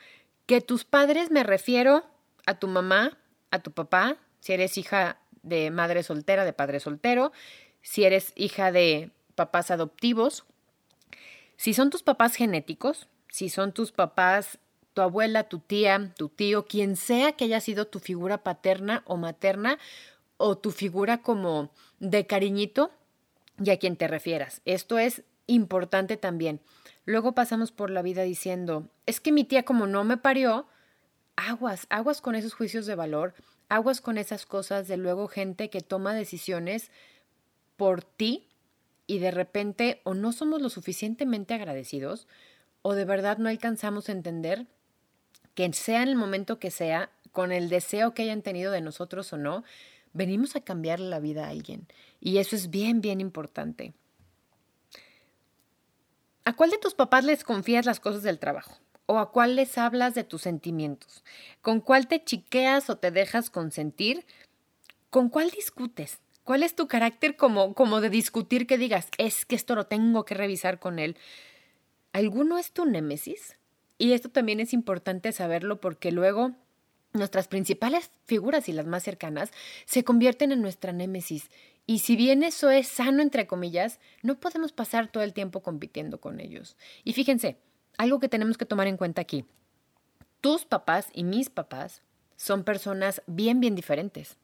que 0.46 0.62
tus 0.62 0.86
padres 0.86 1.32
me 1.32 1.44
refiero 1.44 2.06
a 2.46 2.60
tu 2.60 2.68
mamá, 2.68 3.18
a 3.52 3.60
tu 3.60 3.72
papá, 3.72 4.18
si 4.40 4.54
eres 4.54 4.78
hija 4.78 5.18
de 5.42 5.72
madre 5.72 6.04
soltera, 6.04 6.46
de 6.46 6.54
padre 6.54 6.80
soltero, 6.80 7.32
si 7.82 8.04
eres 8.04 8.32
hija 8.36 8.72
de 8.72 9.12
papás 9.36 9.72
adoptivos, 9.72 10.46
si 11.58 11.74
son 11.74 11.90
tus 11.90 12.04
papás 12.04 12.36
genéticos, 12.36 13.08
si 13.36 13.50
son 13.50 13.74
tus 13.74 13.92
papás, 13.92 14.60
tu 14.94 15.02
abuela, 15.02 15.50
tu 15.50 15.60
tía, 15.60 16.14
tu 16.16 16.30
tío, 16.30 16.68
quien 16.68 16.96
sea 16.96 17.34
que 17.34 17.44
haya 17.44 17.60
sido 17.60 17.86
tu 17.86 18.00
figura 18.00 18.44
paterna 18.44 19.04
o 19.06 19.18
materna 19.18 19.78
o 20.38 20.58
tu 20.58 20.72
figura 20.72 21.22
como 21.22 21.70
de 22.00 22.26
cariñito 22.28 22.92
y 23.62 23.72
a 23.72 23.78
quien 23.78 23.98
te 23.98 24.08
refieras. 24.08 24.62
Esto 24.64 25.00
es 25.00 25.24
importante 25.48 26.16
también. 26.16 26.62
Luego 27.04 27.34
pasamos 27.34 27.74
por 27.74 27.90
la 27.90 28.02
vida 28.02 28.22
diciendo, 28.24 28.88
es 29.06 29.20
que 29.20 29.34
mi 29.34 29.44
tía 29.44 29.64
como 29.64 29.86
no 29.86 30.06
me 30.06 30.16
parió, 30.16 30.66
aguas, 31.36 31.88
aguas 31.90 32.22
con 32.22 32.36
esos 32.36 32.54
juicios 32.54 32.86
de 32.86 32.96
valor, 32.96 33.34
aguas 33.68 34.00
con 34.00 34.18
esas 34.18 34.46
cosas 34.46 34.88
de 34.88 34.96
luego 34.96 35.28
gente 35.28 35.70
que 35.70 35.82
toma 35.82 36.14
decisiones 36.14 36.90
por 37.76 38.02
ti 38.02 38.48
y 39.08 39.20
de 39.20 39.32
repente 39.32 40.00
o 40.06 40.14
no 40.14 40.32
somos 40.32 40.62
lo 40.62 40.70
suficientemente 40.70 41.54
agradecidos 41.54 42.30
o 42.88 42.94
de 42.94 43.04
verdad 43.04 43.40
no 43.40 43.50
alcanzamos 43.50 44.10
a 44.10 44.12
entender 44.12 44.68
que 45.56 45.74
sea 45.74 46.04
en 46.04 46.10
el 46.10 46.16
momento 46.16 46.60
que 46.60 46.70
sea, 46.70 47.10
con 47.32 47.52
el 47.52 47.68
deseo 47.68 48.14
que 48.14 48.22
hayan 48.22 48.44
tenido 48.44 48.72
de 48.72 48.80
nosotros 48.80 49.34
o 49.34 49.38
no, 49.38 49.64
venimos 50.14 50.56
a 50.56 50.62
cambiar 50.62 51.00
la 51.00 51.20
vida 51.20 51.48
a 51.48 51.50
alguien. 51.50 51.88
Y 52.22 52.38
eso 52.38 52.56
es 52.56 52.70
bien, 52.70 53.02
bien 53.02 53.22
importante. 53.22 53.96
¿A 56.44 56.56
cuál 56.56 56.70
de 56.70 56.78
tus 56.78 56.94
papás 56.94 57.26
les 57.26 57.44
confías 57.44 57.88
las 57.88 58.00
cosas 58.00 58.22
del 58.22 58.38
trabajo? 58.38 58.78
¿O 59.08 59.18
a 59.18 59.32
cuál 59.32 59.56
les 59.56 59.80
hablas 59.80 60.14
de 60.14 60.24
tus 60.24 60.44
sentimientos? 60.44 61.24
¿Con 61.64 61.82
cuál 61.82 62.08
te 62.08 62.24
chiqueas 62.24 62.92
o 62.92 62.98
te 62.98 63.10
dejas 63.10 63.50
consentir? 63.50 64.28
¿Con 65.10 65.30
cuál 65.30 65.50
discutes? 65.50 66.20
¿Cuál 66.44 66.62
es 66.62 66.76
tu 66.76 66.88
carácter 66.88 67.36
como, 67.36 67.74
como 67.74 68.00
de 68.00 68.12
discutir 68.12 68.68
que 68.68 68.78
digas, 68.78 69.08
es 69.18 69.44
que 69.44 69.56
esto 69.56 69.74
lo 69.74 69.88
tengo 69.88 70.24
que 70.24 70.36
revisar 70.36 70.78
con 70.78 71.00
él? 71.00 71.18
¿Alguno 72.16 72.58
es 72.58 72.72
tu 72.72 72.86
némesis? 72.86 73.58
Y 73.98 74.14
esto 74.14 74.30
también 74.30 74.62
es 74.62 74.72
importante 74.72 75.34
saberlo 75.34 75.82
porque 75.82 76.14
luego 76.14 76.54
nuestras 77.12 77.50
principales 77.50 78.10
figuras 78.24 78.70
y 78.70 78.72
las 78.72 78.86
más 78.86 79.04
cercanas 79.04 79.52
se 79.84 80.06
convierten 80.06 80.54
en 80.54 80.62
nuestra 80.62 80.94
némesis. 80.94 81.50
Y 81.86 82.00
si 82.00 82.16
bien 82.16 82.42
eso 82.44 82.70
es 82.70 82.88
sano, 82.88 83.22
entre 83.22 83.48
comillas, 83.48 84.00
no 84.22 84.40
podemos 84.40 84.72
pasar 84.72 85.12
todo 85.12 85.24
el 85.24 85.34
tiempo 85.34 85.62
compitiendo 85.62 86.22
con 86.22 86.40
ellos. 86.40 86.78
Y 87.04 87.12
fíjense, 87.12 87.58
algo 87.98 88.22
que 88.22 88.30
tenemos 88.30 88.58
que 88.58 88.66
tomar 88.66 88.88
en 88.88 88.96
cuenta 88.96 89.22
aquí. 89.22 89.44
Tus 90.40 90.64
papás 90.64 91.10
y 91.12 91.26
mis 91.26 91.50
papás 91.50 92.02
son 92.38 92.64
personas 92.64 93.24
bien, 93.28 93.60
bien 93.60 93.76
diferentes. 93.76 94.38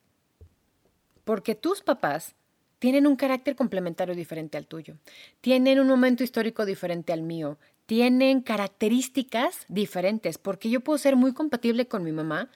Porque 1.23 1.55
tus 1.55 1.79
papás 1.79 2.35
tienen 2.81 3.05
un 3.05 3.15
carácter 3.15 3.55
complementario 3.55 4.15
diferente 4.15 4.57
al 4.57 4.65
tuyo, 4.65 4.95
tienen 5.39 5.79
un 5.79 5.87
momento 5.87 6.23
histórico 6.23 6.65
diferente 6.65 7.13
al 7.13 7.21
mío, 7.21 7.59
tienen 7.85 8.41
características 8.41 9.65
diferentes, 9.67 10.39
porque 10.39 10.71
yo 10.71 10.79
puedo 10.79 10.97
ser 10.97 11.15
muy 11.15 11.31
compatible 11.31 11.87
con 11.87 12.03
mi 12.03 12.11
mamá 12.11 12.49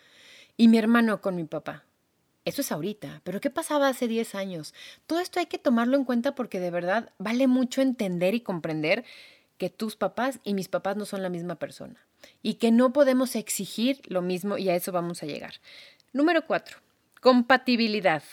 y 0.58 0.68
mi 0.68 0.80
hermano 0.80 1.22
con 1.22 1.36
mi 1.36 1.44
papá. 1.44 1.84
Eso 2.44 2.62
es 2.62 2.72
ahorita, 2.72 3.22
pero 3.24 3.40
¿qué 3.40 3.52
pasaba 3.52 3.88
hace 3.88 4.08
10 4.08 4.34
años? 4.34 4.74
Todo 5.06 5.20
esto 5.20 5.40
hay 5.40 5.46
que 5.46 5.60
tomarlo 5.60 5.96
en 5.96 6.06
cuenta 6.06 6.34
porque 6.34 6.60
de 6.60 6.72
verdad 6.72 7.14
vale 7.20 7.46
mucho 7.46 7.84
entender 7.84 8.34
y 8.34 8.42
comprender 8.42 9.06
que 9.60 9.70
tus 9.70 9.96
papás 9.96 10.40
y 10.44 10.56
mis 10.56 10.70
papás 10.70 10.98
no 10.98 11.06
son 11.06 11.22
la 11.22 11.30
misma 11.30 11.58
persona 11.58 12.04
y 12.42 12.56
que 12.56 12.72
no 12.72 12.94
podemos 12.94 13.36
exigir 13.36 14.02
lo 14.08 14.24
mismo 14.24 14.58
y 14.58 14.70
a 14.70 14.76
eso 14.76 14.92
vamos 14.92 15.22
a 15.22 15.28
llegar. 15.28 15.54
Número 16.14 16.48
4. 16.48 16.80
Compatibilidad. 17.22 18.24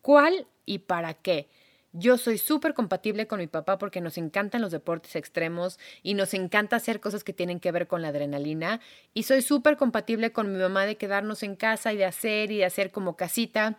¿Cuál 0.00 0.46
y 0.68 0.80
para 0.80 1.14
qué? 1.14 1.48
Yo 1.92 2.18
soy 2.18 2.36
súper 2.36 2.74
compatible 2.74 3.26
con 3.26 3.40
mi 3.40 3.46
papá 3.46 3.78
porque 3.78 4.02
nos 4.02 4.18
encantan 4.18 4.60
los 4.60 4.70
deportes 4.70 5.16
extremos 5.16 5.78
y 6.02 6.12
nos 6.12 6.34
encanta 6.34 6.76
hacer 6.76 7.00
cosas 7.00 7.24
que 7.24 7.32
tienen 7.32 7.60
que 7.60 7.72
ver 7.72 7.86
con 7.86 8.02
la 8.02 8.08
adrenalina. 8.08 8.80
Y 9.14 9.22
soy 9.22 9.40
súper 9.40 9.78
compatible 9.78 10.30
con 10.30 10.52
mi 10.52 10.58
mamá 10.58 10.84
de 10.84 10.98
quedarnos 10.98 11.42
en 11.42 11.56
casa 11.56 11.92
y 11.92 11.96
de 11.96 12.04
hacer 12.04 12.52
y 12.52 12.58
de 12.58 12.66
hacer 12.66 12.90
como 12.90 13.16
casita. 13.16 13.78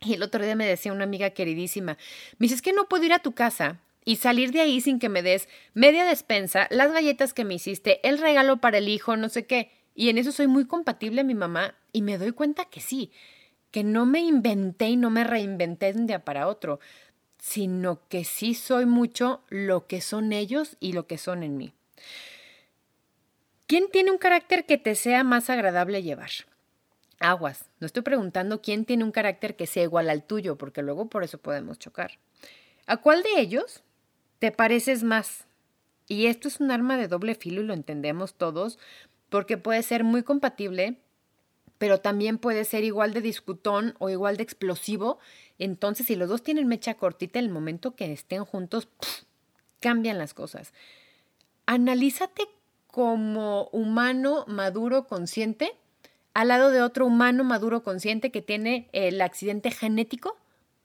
Y 0.00 0.14
el 0.14 0.22
otro 0.22 0.44
día 0.44 0.54
me 0.54 0.66
decía 0.66 0.92
una 0.92 1.04
amiga 1.04 1.30
queridísima, 1.30 1.98
me 2.38 2.46
dice, 2.46 2.62
que 2.62 2.72
no 2.72 2.88
puedo 2.88 3.04
ir 3.04 3.12
a 3.12 3.18
tu 3.18 3.32
casa 3.32 3.80
y 4.04 4.16
salir 4.16 4.52
de 4.52 4.60
ahí 4.60 4.80
sin 4.80 5.00
que 5.00 5.08
me 5.08 5.22
des 5.22 5.48
media 5.74 6.04
despensa, 6.04 6.68
las 6.70 6.92
galletas 6.92 7.34
que 7.34 7.44
me 7.44 7.54
hiciste, 7.54 8.06
el 8.08 8.18
regalo 8.18 8.58
para 8.58 8.78
el 8.78 8.88
hijo, 8.88 9.16
no 9.16 9.28
sé 9.28 9.46
qué. 9.46 9.72
Y 9.96 10.10
en 10.10 10.18
eso 10.18 10.30
soy 10.30 10.46
muy 10.46 10.66
compatible 10.66 11.24
mi 11.24 11.34
mamá 11.34 11.74
y 11.92 12.02
me 12.02 12.16
doy 12.16 12.30
cuenta 12.30 12.66
que 12.66 12.80
sí, 12.80 13.10
que 13.70 13.84
no 13.84 14.06
me 14.06 14.20
inventé 14.20 14.88
y 14.88 14.96
no 14.96 15.10
me 15.10 15.24
reinventé 15.24 15.92
de 15.92 16.00
un 16.00 16.06
día 16.06 16.24
para 16.24 16.48
otro 16.48 16.80
sino 17.38 18.00
que 18.08 18.24
sí 18.24 18.54
soy 18.54 18.86
mucho 18.86 19.42
lo 19.48 19.86
que 19.86 20.00
son 20.00 20.32
ellos 20.32 20.76
y 20.80 20.92
lo 20.92 21.06
que 21.06 21.18
son 21.18 21.42
en 21.42 21.56
mí. 21.56 21.72
¿Quién 23.66 23.88
tiene 23.90 24.10
un 24.10 24.18
carácter 24.18 24.66
que 24.66 24.78
te 24.78 24.94
sea 24.94 25.24
más 25.24 25.50
agradable 25.50 26.02
llevar? 26.02 26.30
Aguas, 27.20 27.66
no 27.80 27.86
estoy 27.86 28.02
preguntando 28.02 28.62
quién 28.62 28.84
tiene 28.84 29.04
un 29.04 29.12
carácter 29.12 29.56
que 29.56 29.66
sea 29.66 29.82
igual 29.82 30.08
al 30.08 30.24
tuyo, 30.24 30.56
porque 30.56 30.82
luego 30.82 31.08
por 31.08 31.24
eso 31.24 31.38
podemos 31.38 31.78
chocar. 31.78 32.12
¿A 32.86 32.96
cuál 32.98 33.22
de 33.22 33.40
ellos 33.40 33.82
te 34.38 34.52
pareces 34.52 35.02
más? 35.02 35.46
Y 36.06 36.26
esto 36.26 36.48
es 36.48 36.60
un 36.60 36.70
arma 36.70 36.96
de 36.96 37.08
doble 37.08 37.34
filo 37.34 37.60
y 37.60 37.66
lo 37.66 37.74
entendemos 37.74 38.34
todos, 38.34 38.78
porque 39.28 39.58
puede 39.58 39.82
ser 39.82 40.04
muy 40.04 40.22
compatible, 40.22 40.96
pero 41.78 42.00
también 42.00 42.38
puede 42.38 42.64
ser 42.64 42.84
igual 42.84 43.14
de 43.14 43.22
discutón 43.22 43.94
o 43.98 44.10
igual 44.10 44.36
de 44.36 44.42
explosivo 44.42 45.18
entonces, 45.58 46.06
si 46.06 46.14
los 46.14 46.28
dos 46.28 46.42
tienen 46.42 46.68
mecha 46.68 46.94
cortita, 46.94 47.38
el 47.38 47.50
momento 47.50 47.94
que 47.94 48.12
estén 48.12 48.44
juntos, 48.44 48.88
cambian 49.80 50.18
las 50.18 50.34
cosas. 50.34 50.72
Analízate 51.66 52.48
como 52.86 53.68
humano 53.72 54.44
maduro 54.48 55.06
consciente 55.06 55.72
al 56.32 56.48
lado 56.48 56.70
de 56.70 56.82
otro 56.82 57.04
humano 57.04 57.42
maduro 57.42 57.82
consciente 57.82 58.30
que 58.30 58.42
tiene 58.42 58.88
el 58.92 59.20
accidente 59.20 59.70
genético 59.70 60.36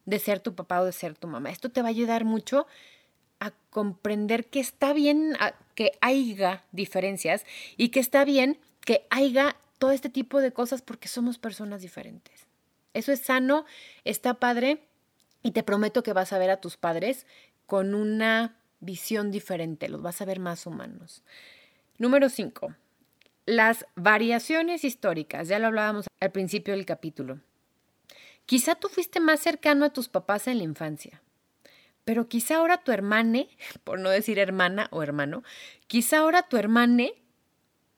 de 0.06 0.20
ser 0.20 0.40
tu 0.40 0.56
papá 0.56 0.82
o 0.82 0.86
de 0.86 0.92
ser 0.92 1.16
tu 1.16 1.28
mamá. 1.28 1.52
Esto 1.52 1.70
te 1.70 1.82
va 1.82 1.90
a 1.90 1.92
ayudar 1.92 2.26
mucho 2.26 2.66
a 3.40 3.52
comprender 3.70 4.48
que 4.48 4.60
está 4.60 4.94
bien 4.94 5.38
que 5.76 5.92
haya 6.02 6.64
diferencias 6.72 7.46
y 7.78 7.90
que 7.90 8.00
está 8.00 8.26
bien 8.26 8.60
que 8.82 9.06
haya 9.10 9.56
todo 9.84 9.92
este 9.92 10.08
tipo 10.08 10.40
de 10.40 10.54
cosas 10.54 10.82
porque 10.82 11.10
somos 11.10 11.38
personas 11.38 11.82
diferentes. 11.82 12.48
Eso 12.94 13.12
es 13.12 13.20
sano, 13.20 13.66
está 14.06 14.36
padre 14.36 14.80
y 15.42 15.52
te 15.52 15.62
prometo 15.62 16.04
que 16.04 16.14
vas 16.14 16.32
a 16.32 16.38
ver 16.38 16.52
a 16.52 16.62
tus 16.62 16.78
padres 16.78 17.26
con 17.66 17.94
una 17.94 18.56
visión 18.80 19.30
diferente, 19.30 19.90
los 19.90 20.02
vas 20.02 20.22
a 20.22 20.26
ver 20.26 20.40
más 20.40 20.66
humanos. 20.66 21.22
Número 21.98 22.30
5. 22.30 22.74
Las 23.46 23.86
variaciones 23.98 24.86
históricas, 24.86 25.50
ya 25.50 25.60
lo 25.60 25.68
hablábamos 25.68 26.06
al 26.22 26.32
principio 26.32 26.74
del 26.74 26.86
capítulo. 26.86 27.42
Quizá 28.46 28.76
tú 28.76 28.88
fuiste 28.88 29.20
más 29.20 29.42
cercano 29.42 29.84
a 29.84 29.92
tus 29.92 30.08
papás 30.08 30.48
en 30.48 30.60
la 30.60 30.64
infancia, 30.64 31.22
pero 32.06 32.30
quizá 32.30 32.56
ahora 32.56 32.86
tu 32.86 32.94
hermane, 32.94 33.50
por 33.84 34.00
no 34.00 34.10
decir 34.10 34.40
hermana 34.40 34.88
o 34.92 35.04
hermano, 35.04 35.44
quizá 35.88 36.20
ahora 36.20 36.44
tu 36.44 36.56
hermane 36.56 37.16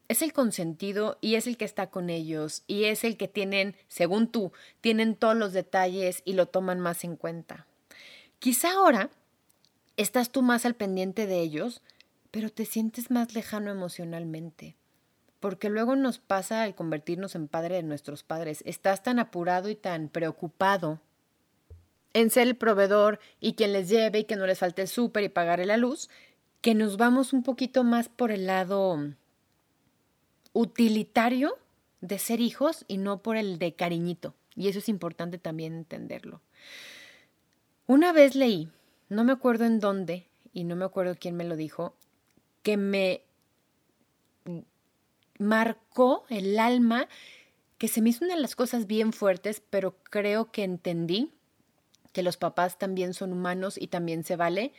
es 0.07 0.21
el 0.21 0.33
consentido 0.33 1.17
y 1.21 1.35
es 1.35 1.47
el 1.47 1.57
que 1.57 1.65
está 1.65 1.89
con 1.89 2.09
ellos 2.09 2.63
y 2.67 2.85
es 2.85 3.03
el 3.03 3.17
que 3.17 3.27
tienen, 3.27 3.75
según 3.87 4.27
tú, 4.27 4.51
tienen 4.81 5.15
todos 5.15 5.35
los 5.35 5.53
detalles 5.53 6.21
y 6.25 6.33
lo 6.33 6.45
toman 6.47 6.79
más 6.79 7.03
en 7.03 7.15
cuenta. 7.15 7.65
Quizá 8.39 8.73
ahora 8.73 9.09
estás 9.97 10.31
tú 10.31 10.41
más 10.41 10.65
al 10.65 10.75
pendiente 10.75 11.25
de 11.25 11.39
ellos, 11.39 11.81
pero 12.31 12.49
te 12.49 12.65
sientes 12.65 13.11
más 13.11 13.33
lejano 13.33 13.71
emocionalmente. 13.71 14.75
Porque 15.39 15.69
luego 15.69 15.95
nos 15.95 16.19
pasa 16.19 16.63
al 16.63 16.75
convertirnos 16.75 17.35
en 17.35 17.47
padre 17.47 17.75
de 17.75 17.83
nuestros 17.83 18.23
padres. 18.23 18.63
Estás 18.65 19.03
tan 19.03 19.19
apurado 19.19 19.69
y 19.69 19.75
tan 19.75 20.09
preocupado 20.09 20.99
en 22.13 22.29
ser 22.29 22.47
el 22.47 22.55
proveedor 22.55 23.19
y 23.39 23.53
quien 23.53 23.73
les 23.73 23.89
lleve 23.89 24.19
y 24.19 24.23
que 24.23 24.37
no 24.37 24.47
les 24.47 24.59
falte 24.59 24.83
el 24.83 24.87
súper 24.87 25.23
y 25.23 25.29
pagarle 25.29 25.65
la 25.65 25.77
luz, 25.77 26.09
que 26.61 26.73
nos 26.73 26.97
vamos 26.97 27.33
un 27.33 27.43
poquito 27.43 27.83
más 27.83 28.09
por 28.09 28.31
el 28.31 28.47
lado 28.47 28.97
utilitario 30.55 31.57
de 31.99 32.17
ser 32.17 32.39
hijos 32.39 32.85
y 32.87 32.97
no 32.97 33.21
por 33.21 33.35
el 33.35 33.59
de 33.59 33.75
cariñito. 33.75 34.33
Y 34.55 34.69
eso 34.69 34.79
es 34.79 34.87
importante 34.87 35.37
también 35.37 35.75
entenderlo. 35.75 36.41
Una 37.87 38.13
vez 38.13 38.35
leí, 38.35 38.69
no 39.09 39.25
me 39.25 39.33
acuerdo 39.33 39.65
en 39.65 39.81
dónde 39.81 40.27
y 40.53 40.63
no 40.63 40.77
me 40.77 40.85
acuerdo 40.85 41.15
quién 41.19 41.35
me 41.35 41.43
lo 41.43 41.57
dijo, 41.57 41.93
que 42.63 42.77
me 42.77 43.21
marcó 45.37 46.25
el 46.29 46.57
alma, 46.57 47.09
que 47.77 47.89
se 47.89 48.01
me 48.01 48.09
hizo 48.09 48.23
una 48.23 48.35
de 48.35 48.41
las 48.41 48.55
cosas 48.55 48.87
bien 48.87 49.11
fuertes, 49.11 49.61
pero 49.69 49.97
creo 50.03 50.51
que 50.51 50.63
entendí 50.63 51.33
que 52.13 52.23
los 52.23 52.37
papás 52.37 52.77
también 52.77 53.13
son 53.13 53.33
humanos 53.33 53.77
y 53.77 53.87
también 53.87 54.23
se 54.23 54.37
vale 54.37 54.71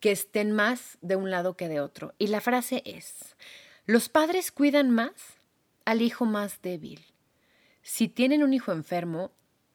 que 0.00 0.10
estén 0.10 0.50
más 0.50 0.98
de 1.02 1.14
un 1.14 1.30
lado 1.30 1.56
que 1.56 1.68
de 1.68 1.80
otro. 1.80 2.14
Y 2.18 2.26
la 2.26 2.40
frase 2.40 2.82
es, 2.84 3.36
los 3.88 4.10
padres 4.10 4.52
cuidan 4.52 4.90
más 4.90 5.12
al 5.86 6.02
hijo 6.02 6.26
más 6.26 6.60
débil. 6.60 7.06
Si 7.80 8.06
tienen 8.06 8.42
un 8.42 8.52
hijo 8.52 8.70
enfermo, 8.70 9.32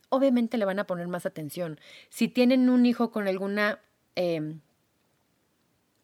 obviamente 0.10 0.60
le 0.60 0.66
van 0.66 0.78
a 0.78 0.86
poner 0.86 1.08
más 1.08 1.26
atención. 1.26 1.80
Si 2.10 2.28
tienen 2.28 2.70
un 2.70 2.86
hijo 2.86 3.10
con 3.10 3.28
alguna 3.28 3.80
em, 4.14 4.60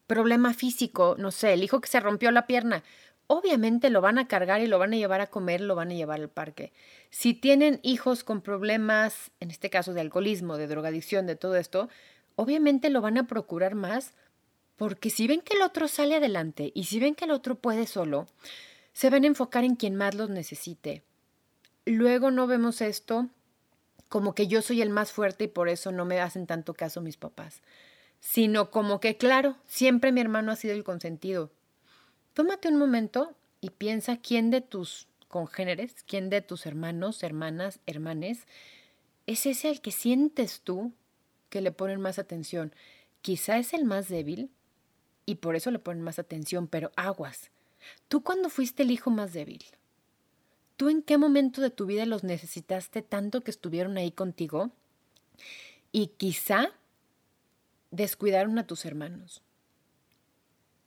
problema 0.07 0.55
físico, 0.55 1.15
no 1.19 1.29
sé, 1.29 1.53
el 1.53 1.63
hijo 1.63 1.81
que 1.81 1.87
se 1.87 1.99
rompió 1.99 2.31
la 2.31 2.47
pierna, 2.47 2.83
obviamente 3.27 3.91
lo 3.91 4.01
van 4.01 4.17
a 4.17 4.27
cargar 4.27 4.61
y 4.61 4.65
lo 4.65 4.79
van 4.79 4.93
a 4.93 4.97
llevar 4.97 5.21
a 5.21 5.27
comer, 5.27 5.61
lo 5.61 5.75
van 5.75 5.91
a 5.91 5.93
llevar 5.93 6.19
al 6.19 6.29
parque. 6.29 6.73
Si 7.11 7.35
tienen 7.35 7.79
hijos 7.83 8.23
con 8.23 8.41
problemas, 8.41 9.29
en 9.39 9.51
este 9.51 9.69
caso 9.69 9.93
de 9.93 10.01
alcoholismo, 10.01 10.57
de 10.57 10.65
drogadicción, 10.65 11.27
de 11.27 11.35
todo 11.35 11.57
esto, 11.57 11.89
obviamente 12.35 12.89
lo 12.89 13.01
van 13.01 13.19
a 13.19 13.27
procurar 13.27 13.75
más 13.75 14.15
porque 14.79 15.09
si 15.09 15.27
ven 15.27 15.41
que 15.41 15.57
el 15.57 15.61
otro 15.61 15.89
sale 15.89 16.15
adelante 16.15 16.71
y 16.73 16.85
si 16.85 17.01
ven 17.01 17.13
que 17.13 17.25
el 17.25 17.31
otro 17.31 17.55
puede 17.55 17.85
solo, 17.85 18.29
se 18.93 19.09
van 19.09 19.25
a 19.25 19.27
enfocar 19.27 19.65
en 19.65 19.75
quien 19.75 19.93
más 19.93 20.15
los 20.15 20.29
necesite. 20.29 21.03
Luego 21.85 22.31
no 22.31 22.47
vemos 22.47 22.79
esto 22.79 23.27
como 24.07 24.33
que 24.33 24.47
yo 24.47 24.61
soy 24.61 24.81
el 24.81 24.89
más 24.89 25.11
fuerte 25.11 25.43
y 25.43 25.47
por 25.47 25.67
eso 25.67 25.91
no 25.91 26.05
me 26.05 26.21
hacen 26.21 26.47
tanto 26.47 26.73
caso 26.73 27.01
mis 27.01 27.17
papás, 27.17 27.61
sino 28.21 28.71
como 28.71 29.01
que, 29.01 29.17
claro, 29.17 29.57
siempre 29.67 30.13
mi 30.13 30.21
hermano 30.21 30.53
ha 30.53 30.55
sido 30.55 30.73
el 30.73 30.85
consentido. 30.85 31.51
Tómate 32.33 32.69
un 32.69 32.77
momento 32.77 33.35
y 33.59 33.71
piensa 33.71 34.15
quién 34.15 34.49
de 34.49 34.61
tus 34.61 35.09
congéneres, 35.27 36.05
quién 36.07 36.29
de 36.29 36.41
tus 36.41 36.65
hermanos, 36.65 37.21
hermanas, 37.21 37.81
hermanes, 37.85 38.47
es 39.27 39.45
ese 39.45 39.67
al 39.67 39.81
que 39.81 39.91
sientes 39.91 40.61
tú 40.61 40.93
que 41.49 41.59
le 41.59 41.73
ponen 41.73 41.99
más 41.99 42.17
atención. 42.17 42.73
Quizá 43.21 43.57
es 43.57 43.73
el 43.73 43.83
más 43.83 44.07
débil, 44.07 44.49
y 45.29 45.35
por 45.35 45.55
eso 45.55 45.69
le 45.69 45.77
ponen 45.77 46.01
más 46.01 46.17
atención, 46.17 46.67
pero 46.67 46.91
aguas. 46.95 47.51
¿Tú 48.07 48.23
cuándo 48.23 48.49
fuiste 48.49 48.81
el 48.81 48.89
hijo 48.89 49.11
más 49.11 49.31
débil? 49.31 49.63
¿Tú 50.75 50.89
en 50.89 51.03
qué 51.03 51.19
momento 51.19 51.61
de 51.61 51.69
tu 51.69 51.85
vida 51.85 52.07
los 52.07 52.23
necesitaste 52.23 53.03
tanto 53.03 53.41
que 53.41 53.51
estuvieron 53.51 53.95
ahí 53.97 54.11
contigo? 54.11 54.71
Y 55.91 56.07
quizá 56.07 56.71
descuidaron 57.91 58.57
a 58.57 58.65
tus 58.65 58.85
hermanos. 58.85 59.43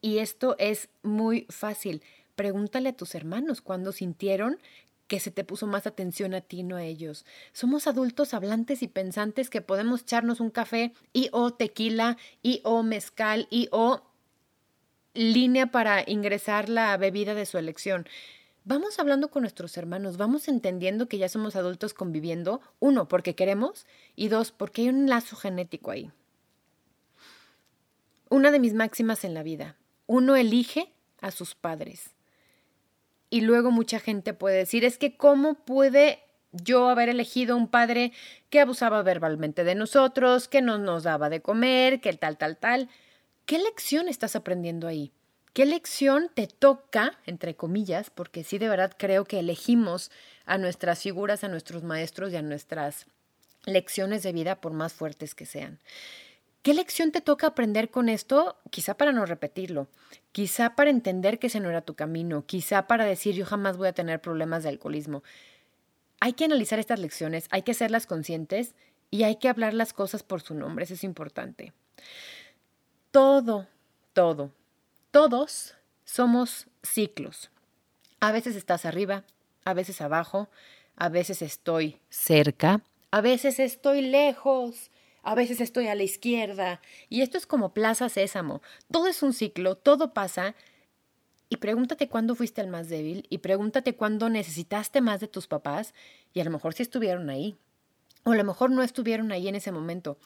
Y 0.01 0.19
esto 0.19 0.57
es 0.59 0.89
muy 1.05 1.47
fácil. 1.49 2.03
Pregúntale 2.35 2.89
a 2.89 2.97
tus 2.97 3.15
hermanos 3.15 3.61
cuándo 3.61 3.93
sintieron 3.93 4.59
que 5.07 5.21
se 5.21 5.31
te 5.31 5.45
puso 5.45 5.69
más 5.69 5.87
atención 5.87 6.35
a 6.35 6.41
ti, 6.41 6.65
no 6.65 6.75
a 6.75 6.83
ellos. 6.83 7.27
Somos 7.53 7.87
adultos 7.87 8.35
hablantes 8.35 8.83
y 8.83 8.89
pensantes 8.89 9.51
que 9.51 9.61
podemos 9.61 10.01
echarnos 10.01 10.41
un 10.41 10.51
café 10.51 10.93
y 11.13 11.29
o 11.31 11.53
tequila 11.53 12.17
y 12.43 12.61
o 12.65 12.83
mezcal 12.83 13.47
y 13.51 13.69
o 13.71 14.03
línea 15.15 15.67
para 15.67 16.03
ingresar 16.09 16.69
la 16.69 16.97
bebida 16.97 17.35
de 17.35 17.47
su 17.47 17.59
elección. 17.59 18.07
Vamos 18.65 18.99
hablando 18.99 19.29
con 19.29 19.43
nuestros 19.43 19.77
hermanos, 19.77 20.17
vamos 20.17 20.47
entendiendo 20.47 21.09
que 21.09 21.19
ya 21.19 21.29
somos 21.29 21.57
adultos 21.57 21.95
conviviendo, 21.95 22.61
uno, 22.79 23.09
porque 23.09 23.35
queremos, 23.35 23.87
y 24.15 24.29
dos, 24.29 24.53
porque 24.53 24.83
hay 24.83 24.89
un 24.89 25.09
lazo 25.09 25.35
genético 25.35 25.91
ahí. 25.91 26.13
Una 28.29 28.51
de 28.51 28.61
mis 28.61 28.73
máximas 28.73 29.25
en 29.25 29.35
la 29.35 29.43
vida, 29.43 29.77
uno 30.07 30.37
elige 30.37 30.93
a 31.21 31.33
sus 31.33 31.55
padres. 31.55 32.15
Y 33.31 33.41
luego 33.41 33.71
mucha 33.71 33.99
gente 33.99 34.33
puede 34.33 34.59
decir, 34.59 34.85
es 34.85 34.97
que 34.97 35.17
¿cómo 35.17 35.55
puede 35.55 36.21
yo 36.53 36.89
haber 36.89 37.09
elegido 37.09 37.57
un 37.57 37.67
padre 37.67 38.13
que 38.49 38.61
abusaba 38.61 39.03
verbalmente 39.03 39.65
de 39.65 39.75
nosotros, 39.75 40.49
que 40.49 40.63
no 40.63 40.79
nos 40.79 41.03
daba 41.03 41.31
de 41.31 41.43
comer, 41.43 42.01
que 42.01 42.13
tal, 42.13 42.39
tal, 42.39 42.59
tal? 42.59 42.89
¿Qué 43.53 43.59
lección 43.59 44.09
estás 44.09 44.35
aprendiendo 44.35 44.89
ahí? 44.89 45.13
¿Qué 45.53 45.67
lección 45.67 46.31
te 46.33 46.47
toca, 46.47 47.19
entre 47.27 47.55
comillas, 47.55 48.09
porque 48.09 48.45
sí 48.45 48.57
de 48.57 48.67
verdad 48.67 48.95
creo 48.97 49.27
que 49.27 49.41
elegimos 49.41 50.11
a 50.47 50.57
nuestras 50.57 51.03
figuras, 51.03 51.45
a 51.45 51.49
nuestros 51.49 51.83
maestros 51.83 52.33
y 52.33 52.37
a 52.37 52.41
nuestras 52.41 53.05
lecciones 53.67 54.23
de 54.23 54.33
vida 54.33 54.63
por 54.63 54.73
más 54.73 54.95
fuertes 54.95 55.35
que 55.35 55.45
sean. 55.45 55.81
¿Qué 56.63 56.73
lección 56.73 57.13
te 57.13 57.21
toca 57.21 57.49
aprender 57.49 57.91
con 57.91 58.09
esto? 58.09 58.57
Quizá 58.71 58.95
para 58.95 59.13
no 59.13 59.27
repetirlo, 59.27 59.87
quizá 60.33 60.75
para 60.75 60.89
entender 60.89 61.39
que 61.39 61.49
ese 61.49 61.61
no 61.61 61.69
era 61.69 61.83
tu 61.83 61.93
camino, 61.93 62.47
quizá 62.47 62.87
para 62.87 63.05
decir 63.05 63.35
yo 63.35 63.45
jamás 63.45 63.77
voy 63.77 63.89
a 63.89 63.93
tener 63.93 64.19
problemas 64.23 64.63
de 64.63 64.71
alcoholismo. 64.71 65.23
Hay 66.21 66.33
que 66.33 66.47
analizar 66.47 66.79
estas 66.79 67.01
lecciones, 67.01 67.49
hay 67.51 67.61
que 67.61 67.73
hacerlas 67.73 68.07
conscientes 68.07 68.75
y 69.11 69.25
hay 69.25 69.37
que 69.37 69.51
hablar 69.51 69.75
las 69.75 69.93
cosas 69.93 70.23
por 70.23 70.41
su 70.41 70.55
nombre, 70.55 70.87
eso 70.87 70.95
es 70.95 71.05
importante. 71.05 71.75
Todo, 73.13 73.69
todo, 74.15 74.53
todos 75.11 75.75
somos 76.07 76.67
ciclos. 76.83 77.51
A 78.21 78.33
veces 78.33 78.57
estás 78.57 78.87
arriba, 78.87 79.25
a 79.67 79.75
veces 79.75 80.01
abajo, 80.01 80.49
a 80.97 81.11
veces 81.11 81.43
estoy 81.43 82.01
cerca, 82.09 82.81
a 83.11 83.21
veces 83.21 83.59
estoy 83.59 84.01
lejos, 84.01 84.91
a 85.23 85.35
veces 85.35 85.61
estoy 85.61 85.89
a 85.89 85.95
la 85.95 86.05
izquierda. 86.05 86.81
Y 87.11 87.21
esto 87.21 87.37
es 87.37 87.45
como 87.45 87.75
Plaza 87.75 88.09
Sésamo. 88.09 88.63
Todo 88.91 89.09
es 89.09 89.23
un 89.23 89.35
ciclo, 89.35 89.75
todo 89.75 90.15
pasa. 90.15 90.55
Y 91.51 91.59
pregúntate 91.59 92.09
cuándo 92.09 92.35
fuiste 92.35 92.63
el 92.63 92.69
más 92.69 92.89
débil 92.89 93.27
y 93.29 93.39
pregúntate 93.39 93.95
cuándo 93.95 94.31
necesitaste 94.31 95.03
más 95.03 95.21
de 95.21 95.29
tus 95.29 95.49
papás 95.49 95.93
y 96.33 96.41
a 96.41 96.45
lo 96.45 96.51
mejor 96.51 96.73
si 96.73 96.83
estuvieron 96.83 97.29
ahí. 97.29 97.59
O 98.25 98.33
a 98.33 98.37
lo 98.37 98.45
mejor 98.45 98.71
no 98.71 98.83
estuvieron 98.83 99.33
ahí 99.33 99.49
en 99.49 99.57
ese 99.57 99.71
momento. 99.71 100.17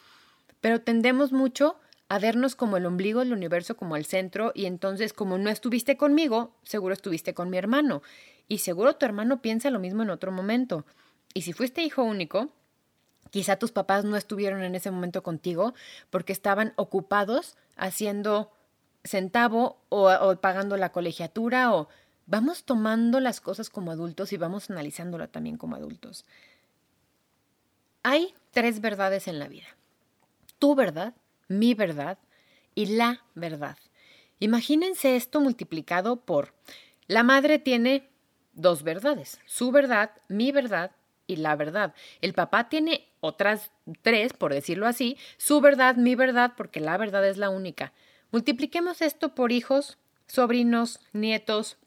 Pero 0.61 0.81
tendemos 0.83 1.33
mucho 1.33 1.81
a 2.09 2.19
vernos 2.19 2.55
como 2.55 2.77
el 2.77 2.87
ombligo 2.87 3.21
del 3.21 3.33
universo, 3.33 3.77
como 3.77 3.97
el 3.97 4.05
centro, 4.05 4.53
y 4.55 4.67
entonces 4.67 5.13
como 5.13 5.39
no 5.39 5.51
estuviste 5.51 5.97
conmigo, 5.97 6.55
seguro 6.63 6.95
estuviste 6.95 7.35
con 7.35 7.51
mi 7.51 7.59
hermano. 7.59 8.03
Y 8.49 8.59
seguro 8.59 8.97
tu 8.97 9.07
hermano 9.07 9.43
piensa 9.43 9.71
lo 9.71 9.81
mismo 9.81 10.03
en 10.03 10.11
otro 10.11 10.31
momento. 10.31 10.85
Y 11.35 11.43
si 11.43 11.53
fuiste 11.53 11.83
hijo 11.83 12.05
único, 12.05 12.53
Quizá 13.31 13.57
tus 13.57 13.73
papás 13.73 14.05
no 14.05 14.17
estuvieron 14.17 14.63
en 14.63 14.75
ese 14.75 14.91
momento 14.91 15.23
contigo 15.23 15.75
porque 16.11 16.33
estaban 16.33 16.73
ocupados 16.77 17.57
haciendo 17.77 18.53
centavo 19.05 19.79
o, 19.89 20.37
pagando 20.41 20.77
la 20.77 20.91
colegiatura 20.91 21.75
o 21.75 21.89
vamos 22.27 22.65
tomando 22.65 23.21
las 23.21 23.41
cosas 23.41 23.71
como 23.71 23.91
adultos 23.91 24.33
y 24.33 24.37
vamos 24.37 24.71
analizándola 24.71 25.29
también 25.29 25.57
como 25.57 25.77
adultos. 25.77 26.25
Hay 28.03 28.35
tres 28.53 28.81
verdades 28.81 29.29
en 29.29 29.39
la 29.39 29.49
vida. 29.49 29.67
Tu 30.59 30.75
verdad, 30.75 31.15
mi 31.49 31.75
verdad 31.75 32.19
y 32.75 32.87
la 32.87 33.25
verdad. 33.35 33.77
Imagínense 34.39 35.17
esto 35.17 35.41
multiplicado 35.41 36.17
por 36.25 36.53
la 37.07 37.23
madre 37.23 37.59
tiene 37.59 38.11
dos 38.53 38.83
verdades, 38.83 39.41
su 39.47 39.71
verdad, 39.71 40.11
mi 40.29 40.51
verdad 40.51 40.91
y 41.27 41.37
la 41.37 41.55
verdad. 41.57 41.95
El 42.21 42.33
papá 42.35 42.69
tiene 42.69 43.09
otras 43.21 43.71
tres, 44.03 44.33
por 44.33 44.53
decirlo 44.53 44.87
así, 44.87 45.17
su 45.37 45.61
verdad, 45.61 45.97
mi 45.97 46.15
verdad, 46.15 46.55
porque 46.57 46.81
la 46.81 46.97
verdad 46.97 47.27
es 47.27 47.37
la 47.37 47.51
única. 47.51 47.93
Multipliquemos 48.31 49.03
esto 49.03 49.35
por 49.35 49.53
hijos, 49.53 49.99
sobrinos, 50.27 51.01
nietos, 51.13 51.79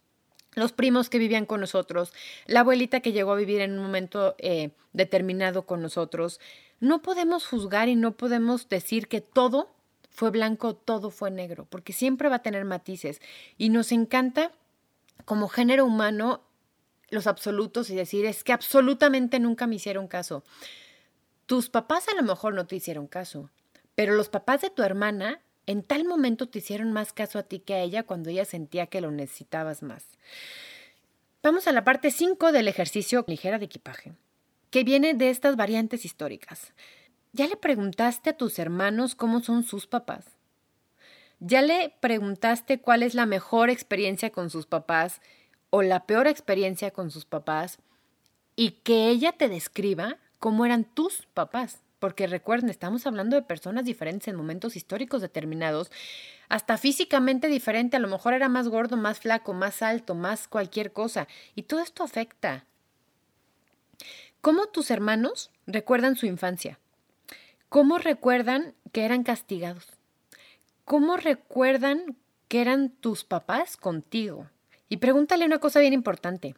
los 0.56 0.72
primos 0.74 1.10
que 1.10 1.20
vivían 1.20 1.46
con 1.46 1.60
nosotros, 1.60 2.14
la 2.46 2.62
abuelita 2.62 3.00
que 3.00 3.12
llegó 3.12 3.32
a 3.32 3.38
vivir 3.38 3.62
en 3.62 3.74
un 3.74 3.80
momento 3.80 4.36
eh, 4.40 4.72
determinado 4.94 5.66
con 5.66 5.82
nosotros. 5.82 6.40
No 6.80 7.02
podemos 7.02 7.46
juzgar 7.46 7.90
y 7.90 7.96
no 7.96 8.14
podemos 8.14 8.70
decir 8.70 9.08
que 9.08 9.22
todo 9.22 9.70
fue 10.10 10.32
blanco, 10.32 10.76
todo 10.76 11.12
fue 11.12 11.32
negro, 11.32 11.66
porque 11.70 11.94
siempre 11.94 12.30
va 12.30 12.38
a 12.38 12.44
tener 12.44 12.66
matices. 12.66 13.22
Y 13.58 13.70
nos 13.70 13.92
encanta 13.92 14.52
como 15.26 15.48
género 15.48 15.86
humano 15.86 16.42
los 17.10 17.28
absolutos 17.28 17.90
y 17.90 17.96
decir 17.96 18.26
es 18.26 18.44
que 18.44 18.54
absolutamente 18.54 19.40
nunca 19.40 19.68
me 19.68 19.76
hicieron 19.76 20.08
caso. 20.08 20.44
Tus 21.46 21.70
papás 21.70 22.08
a 22.08 22.16
lo 22.16 22.24
mejor 22.24 22.54
no 22.54 22.68
te 22.68 22.76
hicieron 22.76 23.08
caso, 23.08 23.50
pero 23.96 24.14
los 24.16 24.30
papás 24.30 24.62
de 24.62 24.70
tu 24.70 24.84
hermana 24.84 25.42
en 25.70 25.84
tal 25.84 26.04
momento 26.04 26.50
te 26.50 26.58
hicieron 26.58 26.92
más 26.92 27.14
caso 27.14 27.38
a 27.38 27.44
ti 27.44 27.60
que 27.60 27.76
a 27.76 27.82
ella 27.82 28.02
cuando 28.02 28.32
ella 28.32 28.44
sentía 28.44 28.88
que 28.88 29.02
lo 29.02 29.12
necesitabas 29.12 29.84
más. 29.84 30.04
Vamos 31.44 31.68
a 31.68 31.72
la 31.72 31.84
parte 31.84 32.10
5 32.10 32.52
del 32.52 32.68
ejercicio 32.68 33.24
ligera 33.28 33.60
de 33.60 33.66
equipaje, 33.66 34.14
que 34.72 34.84
viene 34.84 35.14
de 35.14 35.30
estas 35.30 35.56
variantes 35.56 36.06
históricas. 36.06 36.74
¿Ya 37.34 37.46
le 37.46 37.56
preguntaste 37.56 38.32
a 38.32 38.38
tus 38.38 38.58
hermanos 38.58 39.14
cómo 39.14 39.42
son 39.42 39.64
sus 39.64 39.86
papás? 39.86 40.26
¿Ya 41.40 41.62
le 41.62 41.94
preguntaste 42.00 42.82
cuál 42.82 43.04
es 43.04 43.14
la 43.14 43.28
mejor 43.28 43.70
experiencia 43.70 44.32
con 44.32 44.50
sus 44.50 44.66
papás 44.66 45.22
o 45.70 45.84
la 45.84 46.08
peor 46.08 46.26
experiencia 46.26 46.90
con 46.90 47.12
sus 47.12 47.26
papás 47.26 47.78
y 48.56 48.72
que 48.72 49.10
ella 49.10 49.34
te 49.34 49.50
describa 49.50 50.18
cómo 50.40 50.66
eran 50.66 50.84
tus 50.84 51.28
papás. 51.34 51.80
Porque 52.00 52.28
recuerden, 52.28 52.70
estamos 52.70 53.06
hablando 53.06 53.36
de 53.36 53.42
personas 53.42 53.86
diferentes 53.86 54.28
en 54.28 54.36
momentos 54.36 54.76
históricos 54.76 55.22
determinados, 55.22 55.92
hasta 56.48 56.78
físicamente 56.78 57.48
diferente, 57.48 57.98
a 57.98 58.00
lo 58.00 58.08
mejor 58.08 58.34
era 58.34 58.50
más 58.50 58.70
gordo, 58.70 58.98
más 58.98 59.20
flaco, 59.20 59.54
más 59.54 59.82
alto, 59.82 60.16
más 60.16 60.48
cualquier 60.48 60.94
cosa. 60.94 61.28
Y 61.56 61.64
todo 61.64 61.82
esto 61.82 62.04
afecta. 62.04 62.66
¿Cómo 64.42 64.68
tus 64.68 64.90
hermanos 64.90 65.52
recuerdan 65.68 66.16
su 66.16 66.26
infancia? 66.26 66.80
¿Cómo 67.68 67.98
recuerdan 67.98 68.74
que 68.94 69.04
eran 69.04 69.24
castigados? 69.24 69.86
¿Cómo 70.86 71.18
recuerdan 71.18 72.16
que 72.48 72.62
eran 72.62 72.90
tus 72.90 73.26
papás 73.26 73.78
contigo? 73.78 74.50
Y 74.88 74.98
pregúntale 74.98 75.46
una 75.46 75.60
cosa 75.60 75.82
bien 75.82 75.94
importante. 75.94 76.56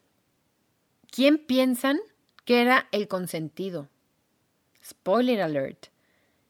¿Quién 1.09 1.37
piensan 1.37 1.99
que 2.45 2.61
era 2.61 2.87
el 2.91 3.09
consentido? 3.09 3.89
Spoiler 4.83 5.41
alert. 5.41 5.87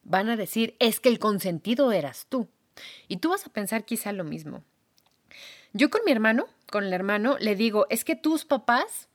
Van 0.04 0.30
a 0.30 0.38
decir, 0.38 0.76
es 0.80 1.00
que 1.00 1.10
el 1.10 1.20
consentido 1.20 1.92
eras 1.92 2.26
tú. 2.30 2.48
Y 3.08 3.18
tú 3.18 3.30
vas 3.30 3.46
a 3.46 3.54
pensar 3.54 3.86
quizá 3.86 4.12
lo 4.12 4.24
mismo. 4.24 4.64
Yo 5.74 5.90
con 5.90 6.02
mi 6.06 6.12
hermano, 6.12 6.48
con 6.70 6.84
el 6.84 6.94
hermano, 6.94 7.38
le 7.40 7.56
digo, 7.56 7.86
es 7.90 8.04
que 8.04 8.16
tus 8.16 8.46
papás 8.46 9.08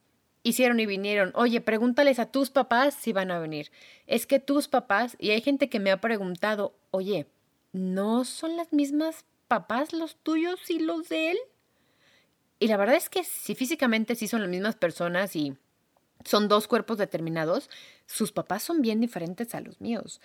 hicieron 0.42 0.80
y 0.80 0.86
vinieron. 0.86 1.32
Oye, 1.34 1.60
pregúntales 1.60 2.18
a 2.18 2.30
tus 2.30 2.50
papás 2.50 2.94
si 2.94 3.12
van 3.12 3.30
a 3.30 3.38
venir. 3.38 3.70
Es 4.06 4.26
que 4.26 4.38
tus 4.38 4.68
papás, 4.68 5.16
y 5.18 5.30
hay 5.30 5.40
gente 5.40 5.68
que 5.68 5.80
me 5.80 5.90
ha 5.90 6.00
preguntado, 6.00 6.74
oye, 6.90 7.26
¿no 7.72 8.24
son 8.24 8.56
las 8.56 8.72
mismas 8.72 9.24
papás 9.48 9.92
los 9.92 10.16
tuyos 10.16 10.70
y 10.70 10.78
los 10.78 11.08
de 11.08 11.32
él? 11.32 11.38
Y 12.58 12.68
la 12.68 12.76
verdad 12.76 12.96
es 12.96 13.10
que 13.10 13.24
si 13.24 13.54
físicamente 13.54 14.14
sí 14.14 14.28
son 14.28 14.40
las 14.40 14.48
mismas 14.48 14.76
personas 14.76 15.36
y 15.36 15.56
son 16.24 16.48
dos 16.48 16.66
cuerpos 16.68 16.98
determinados, 16.98 17.70
sus 18.06 18.32
papás 18.32 18.62
son 18.62 18.82
bien 18.82 19.00
diferentes 19.00 19.54
a 19.54 19.60
los 19.60 19.80
míos. 19.80 20.20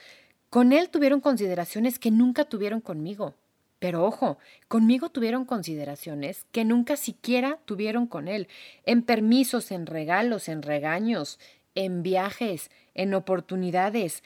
Con 0.49 0.73
él 0.73 0.89
tuvieron 0.89 1.21
consideraciones 1.21 1.99
que 1.99 2.11
nunca 2.11 2.45
tuvieron 2.45 2.81
conmigo. 2.81 3.35
Pero 3.79 4.05
ojo, 4.05 4.37
conmigo 4.67 5.09
tuvieron 5.09 5.43
consideraciones 5.45 6.45
que 6.51 6.65
nunca 6.65 6.97
siquiera 6.97 7.57
tuvieron 7.65 8.05
con 8.05 8.27
él, 8.27 8.47
en 8.85 9.01
permisos, 9.01 9.71
en 9.71 9.87
regalos, 9.87 10.49
en 10.49 10.61
regaños, 10.61 11.39
en 11.73 12.03
viajes, 12.03 12.69
en 12.93 13.15
oportunidades. 13.15 14.23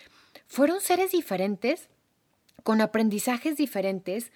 Fueron 0.48 0.82
seres 0.82 1.14
diferentes, 1.14 1.88
con 2.64 2.82
aprendizajes 2.82 3.56
diferentes, 3.56 4.34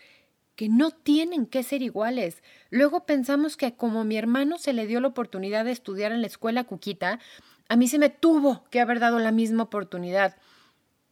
que 0.60 0.68
no 0.68 0.92
tienen 0.92 1.46
que 1.46 1.64
ser 1.64 1.82
iguales. 1.82 2.44
Luego 2.70 3.06
pensamos 3.06 3.56
que 3.56 3.76
como 3.76 4.04
mi 4.04 4.18
hermano 4.18 4.58
se 4.58 4.74
le 4.74 4.88
dio 4.88 5.00
la 5.00 5.08
oportunidad 5.08 5.64
de 5.64 5.72
estudiar 5.72 6.12
en 6.12 6.20
la 6.20 6.28
escuela 6.28 6.66
Cuquita, 6.66 7.22
a 7.70 7.78
mí 7.78 7.88
se 7.88 7.98
me 7.98 8.10
tuvo 8.10 8.66
que 8.70 8.82
haber 8.82 9.00
dado 9.00 9.20
la 9.20 9.32
misma 9.32 9.64
oportunidad. 9.64 10.36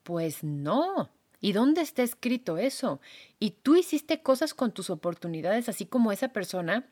Pues 0.04 0.44
no. 0.44 1.12
¿Y 1.40 1.54
dónde 1.54 1.80
está 1.80 2.04
escrito 2.04 2.58
eso? 2.58 3.00
Y 3.40 3.52
tú 3.52 3.78
hiciste 3.78 4.22
cosas 4.22 4.54
con 4.54 4.74
tus 4.74 4.90
oportunidades, 4.90 5.70
así 5.70 5.86
como 5.86 6.12
esa 6.12 6.34
persona 6.34 6.86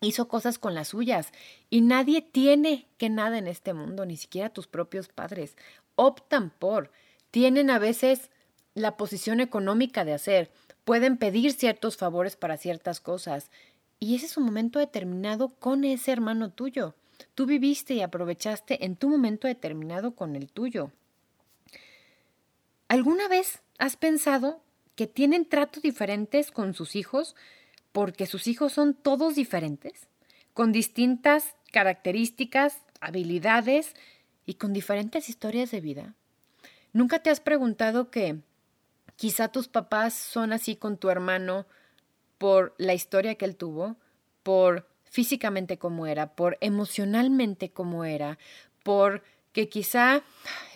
hizo 0.00 0.28
cosas 0.28 0.60
con 0.60 0.76
las 0.76 0.86
suyas. 0.86 1.32
Y 1.68 1.80
nadie 1.80 2.22
tiene 2.22 2.86
que 2.96 3.10
nada 3.10 3.38
en 3.38 3.48
este 3.48 3.74
mundo, 3.74 4.06
ni 4.06 4.16
siquiera 4.16 4.50
tus 4.50 4.68
propios 4.68 5.08
padres. 5.08 5.56
Optan 5.96 6.50
por. 6.50 6.92
Tienen 7.32 7.70
a 7.70 7.80
veces 7.80 8.30
la 8.74 8.96
posición 8.96 9.40
económica 9.40 10.04
de 10.04 10.14
hacer 10.14 10.52
pueden 10.88 11.18
pedir 11.18 11.52
ciertos 11.52 11.98
favores 11.98 12.36
para 12.36 12.56
ciertas 12.56 12.98
cosas. 12.98 13.50
Y 14.00 14.14
ese 14.14 14.24
es 14.24 14.38
un 14.38 14.44
momento 14.44 14.78
determinado 14.78 15.50
con 15.50 15.84
ese 15.84 16.12
hermano 16.12 16.50
tuyo. 16.50 16.94
Tú 17.34 17.44
viviste 17.44 17.92
y 17.92 18.00
aprovechaste 18.00 18.86
en 18.86 18.96
tu 18.96 19.10
momento 19.10 19.46
determinado 19.46 20.14
con 20.14 20.34
el 20.34 20.48
tuyo. 20.50 20.90
¿Alguna 22.88 23.28
vez 23.28 23.60
has 23.76 23.96
pensado 23.96 24.62
que 24.94 25.06
tienen 25.06 25.46
tratos 25.46 25.82
diferentes 25.82 26.50
con 26.50 26.72
sus 26.72 26.96
hijos 26.96 27.36
porque 27.92 28.24
sus 28.24 28.46
hijos 28.46 28.72
son 28.72 28.94
todos 28.94 29.34
diferentes, 29.34 30.08
con 30.54 30.72
distintas 30.72 31.54
características, 31.70 32.78
habilidades 33.02 33.92
y 34.46 34.54
con 34.54 34.72
diferentes 34.72 35.28
historias 35.28 35.70
de 35.70 35.82
vida? 35.82 36.14
¿Nunca 36.94 37.18
te 37.18 37.28
has 37.28 37.40
preguntado 37.40 38.10
que 38.10 38.38
Quizá 39.18 39.48
tus 39.48 39.66
papás 39.66 40.14
son 40.14 40.52
así 40.52 40.76
con 40.76 40.96
tu 40.96 41.10
hermano 41.10 41.66
por 42.38 42.76
la 42.78 42.94
historia 42.94 43.34
que 43.34 43.46
él 43.46 43.56
tuvo, 43.56 43.96
por 44.44 44.86
físicamente 45.02 45.76
como 45.76 46.06
era, 46.06 46.36
por 46.36 46.56
emocionalmente 46.60 47.72
como 47.72 48.04
era, 48.04 48.38
por 48.84 49.24
que 49.52 49.68
quizá, 49.68 50.22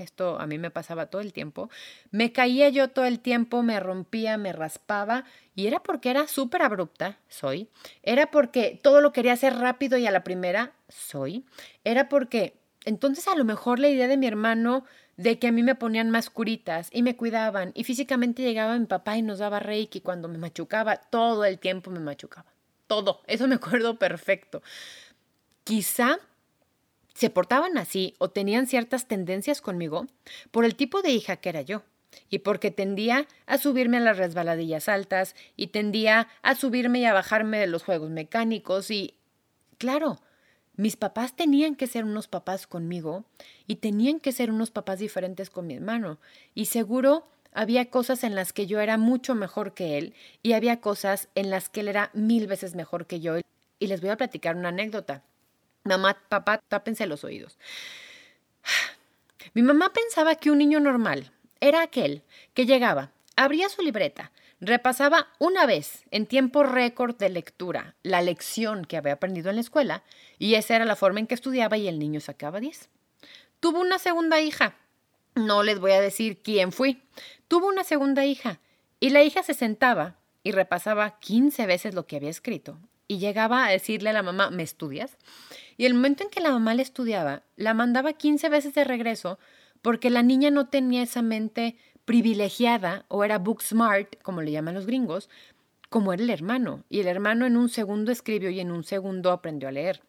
esto 0.01 0.41
a 0.41 0.49
mí 0.49 0.59
me 0.59 0.73
pasaba 0.73 1.07
todo 1.07 1.23
el 1.23 1.33
tiempo, 1.33 1.71
me 2.11 2.33
caía 2.33 2.69
yo 2.69 2.89
todo 2.89 3.05
el 3.05 3.21
tiempo, 3.21 3.63
me 3.63 3.79
rompía, 3.79 4.37
me 4.39 4.53
raspaba, 4.53 5.25
y 5.55 5.69
era 5.69 5.85
porque 5.85 6.11
era 6.11 6.27
súper 6.27 6.63
abrupta, 6.63 7.21
soy, 7.29 7.69
era 8.03 8.33
porque 8.33 8.81
todo 8.83 9.01
lo 9.01 9.13
quería 9.13 9.35
hacer 9.35 9.55
rápido 9.55 9.99
y 9.99 10.09
a 10.09 10.11
la 10.11 10.25
primera, 10.25 10.73
soy, 10.89 11.45
era 11.85 12.09
porque 12.09 12.57
entonces 12.85 13.29
a 13.29 13.37
lo 13.37 13.45
mejor 13.45 13.79
la 13.79 13.89
idea 13.89 14.09
de 14.09 14.17
mi 14.17 14.27
hermano 14.27 14.85
de 15.17 15.39
que 15.39 15.49
a 15.49 15.53
mí 15.53 15.63
me 15.63 15.75
ponían 15.75 16.11
más 16.11 16.31
curitas 16.31 16.89
y 16.93 17.03
me 17.03 17.17
cuidaban. 17.17 17.73
Y 17.75 17.85
físicamente 17.85 18.43
llegaba 18.43 18.79
mi 18.79 18.87
papá 18.87 19.17
y 19.17 19.23
nos 19.23 19.39
daba 19.39 19.61
reiki 19.61 20.01
cuando 20.01 20.29
me 20.29 20.39
machucaba, 20.39 20.97
todo 20.97 21.45
el 21.45 21.59
tiempo 21.59 21.91
me 21.91 22.01
machucaba, 22.01 22.53
todo, 22.87 23.23
eso 23.27 23.47
me 23.49 23.57
acuerdo 23.57 23.99
perfecto. 23.99 24.63
Quizá 25.65 26.19
se 27.15 27.31
portaban 27.31 27.79
así 27.79 28.15
o 28.19 28.31
tenían 28.31 28.67
ciertas 28.67 29.07
tendencias 29.07 29.61
conmigo 29.61 30.07
por 30.51 30.65
el 30.65 30.75
tipo 30.75 31.03
de 31.03 31.11
hija 31.11 31.37
que 31.37 31.51
era 31.51 31.63
yo 31.63 31.83
y 32.29 32.41
porque 32.41 32.71
tendía 32.71 33.27
a 33.47 33.59
subirme 33.59 33.99
a 33.99 34.01
las 34.01 34.19
resbaladillas 34.19 34.89
altas 34.89 35.35
y 35.57 35.69
tendía 35.69 36.29
a 36.43 36.55
subirme 36.55 37.01
y 37.01 37.05
a 37.05 37.13
bajarme 37.13 37.59
de 37.59 37.67
los 37.67 37.85
juegos 37.85 38.11
mecánicos 38.11 38.91
y, 38.91 39.15
claro, 39.79 40.21
mis 40.77 40.97
papás 40.97 41.37
tenían 41.37 41.75
que 41.75 41.87
ser 41.87 42.05
unos 42.05 42.29
papás 42.29 42.67
conmigo 42.67 43.25
y 43.67 43.77
tenían 43.77 44.21
que 44.21 44.33
ser 44.33 44.51
unos 44.51 44.71
papás 44.71 44.99
diferentes 44.99 45.51
con 45.51 45.67
mi 45.67 45.75
hermano 45.75 46.19
y 46.55 46.67
seguro 46.67 47.27
había 47.53 47.91
cosas 47.91 48.25
en 48.25 48.35
las 48.35 48.53
que 48.53 48.67
yo 48.67 48.81
era 48.81 48.97
mucho 48.97 49.35
mejor 49.35 49.75
que 49.75 49.99
él 49.99 50.15
y 50.43 50.55
había 50.55 50.81
cosas 50.81 51.29
en 51.35 51.51
las 51.51 51.69
que 51.69 51.81
él 51.81 51.89
era 51.89 52.11
mil 52.15 52.47
veces 52.47 52.75
mejor 52.75 53.07
que 53.07 53.21
yo 53.21 53.37
y 53.79 53.87
les 53.87 54.01
voy 54.01 54.11
a 54.11 54.17
platicar 54.17 54.57
una 54.57 54.71
anécdota. 54.71 55.23
Mamá, 55.85 56.17
papá, 56.29 56.63
tápense 56.69 57.07
los 57.07 57.25
oídos. 57.25 57.59
Mi 59.55 59.63
mamá 59.63 59.93
pensaba 59.93 60.37
que 60.37 60.51
un 60.51 60.59
niño 60.59 60.81
normal 60.81 61.33
era 61.61 61.83
aquel 61.83 62.23
que 62.55 62.65
llegaba, 62.65 63.11
abría 63.37 63.69
su 63.69 63.83
libreta, 63.83 64.33
repasaba 64.63 65.27
una 65.41 65.67
vez 65.67 66.05
en 66.13 66.27
tiempo 66.27 66.63
récord 66.63 67.17
de 67.17 67.29
lectura 67.29 67.97
la 68.05 68.23
lección 68.23 68.85
que 68.85 68.97
había 68.97 69.15
aprendido 69.15 69.51
en 69.51 69.57
la 69.57 69.61
escuela 69.61 70.05
y 70.39 70.55
esa 70.55 70.77
era 70.77 70.85
la 70.85 70.95
forma 70.95 71.19
en 71.19 71.27
que 71.27 71.35
estudiaba 71.35 71.77
y 71.77 71.89
el 71.89 71.99
niño 71.99 72.21
sacaba 72.21 72.61
10. 72.61 72.89
Tuvo 73.59 73.81
una 73.81 73.99
segunda 73.99 74.41
hija. 74.41 74.77
No 75.35 75.65
les 75.65 75.81
voy 75.81 75.91
a 75.91 76.01
decir 76.01 76.41
quién 76.43 76.71
fui. 76.71 77.03
Tuvo 77.49 77.67
una 77.67 77.83
segunda 77.83 78.25
hija 78.25 78.61
y 79.01 79.11
la 79.11 79.25
hija 79.25 79.43
se 79.43 79.55
sentaba 79.55 80.15
y 80.45 80.53
repasaba 80.53 81.19
15 81.19 81.67
veces 81.67 81.95
lo 81.95 82.07
que 82.07 82.17
había 82.17 82.31
escrito 82.31 82.79
y 83.09 83.19
llegaba 83.19 83.67
a 83.67 83.71
decirle 83.71 84.11
a 84.11 84.13
la 84.13 84.23
mamá, 84.23 84.51
¿me 84.51 84.63
estudias? 84.63 85.17
Y 85.77 85.87
el 85.87 85.95
momento 85.95 86.23
en 86.23 86.31
que 86.31 86.41
la 86.41 86.53
mamá 86.53 86.75
le 86.75 86.83
estudiaba, 86.83 87.43
la 87.57 87.75
mandaba 87.75 88.13
15 88.13 88.49
veces 88.49 88.75
de 88.75 88.85
regreso 88.85 89.41
porque 89.83 90.09
la 90.09 90.23
niña 90.23 90.53
no 90.53 90.69
tenía 90.69 91.03
esa 91.03 91.21
mente 91.21 91.77
privilegiada 92.05 93.05
o 93.09 93.25
era 93.25 93.39
book 93.39 93.63
smart, 93.63 94.21
como 94.23 94.43
le 94.43 94.53
llaman 94.53 94.75
los 94.75 94.87
gringos, 94.87 95.29
como 95.89 96.13
era 96.13 96.23
el 96.23 96.31
hermano. 96.31 96.85
Y 96.89 97.01
el 97.01 97.07
hermano 97.07 97.47
en 97.47 97.57
un 97.57 97.69
segundo 97.69 98.13
escribió 98.13 98.51
y 98.51 98.61
en 98.61 98.71
un 98.71 98.85
segundo 98.85 99.31
aprendió 99.31 99.69
a 99.69 99.73
leer. 99.73 100.03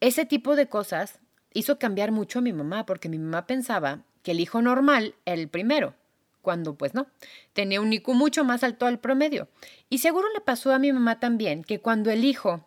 Ese 0.00 0.24
tipo 0.24 0.56
de 0.56 0.66
cosas 0.66 1.18
hizo 1.52 1.78
cambiar 1.78 2.12
mucho 2.12 2.38
a 2.38 2.42
mi 2.42 2.52
mamá 2.52 2.86
porque 2.86 3.08
mi 3.08 3.18
mamá 3.18 3.46
pensaba 3.46 4.02
que 4.22 4.30
el 4.32 4.40
hijo 4.40 4.62
normal 4.62 5.14
era 5.26 5.40
el 5.40 5.48
primero, 5.48 5.94
cuando 6.42 6.74
pues 6.74 6.94
no, 6.94 7.06
tenía 7.52 7.80
un 7.80 7.92
IQ 7.92 8.14
mucho 8.14 8.44
más 8.44 8.64
alto 8.64 8.86
al 8.86 8.98
promedio. 8.98 9.48
Y 9.88 9.98
seguro 9.98 10.28
le 10.32 10.40
pasó 10.40 10.72
a 10.72 10.78
mi 10.78 10.92
mamá 10.92 11.20
también 11.20 11.64
que 11.64 11.80
cuando 11.80 12.10
el 12.10 12.24
hijo 12.24 12.64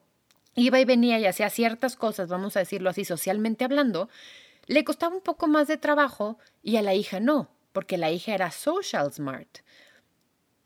iba 0.56 0.80
y 0.80 0.86
venía 0.86 1.20
y 1.20 1.26
hacía 1.26 1.50
ciertas 1.50 1.96
cosas, 1.96 2.30
vamos 2.30 2.56
a 2.56 2.60
decirlo 2.60 2.90
así, 2.90 3.06
socialmente 3.06 3.66
hablando, 3.66 4.10
le 4.68 4.84
costaba 4.84 5.16
un 5.16 5.22
poco 5.22 5.48
más 5.48 5.68
de 5.68 5.78
trabajo 5.78 6.38
y 6.62 6.78
a 6.78 6.82
la 6.82 6.94
hija 6.94 7.20
no, 7.20 7.50
porque 7.74 7.98
la 7.98 8.12
hija 8.12 8.34
era 8.34 8.52
social 8.52 9.12
smart. 9.12 9.60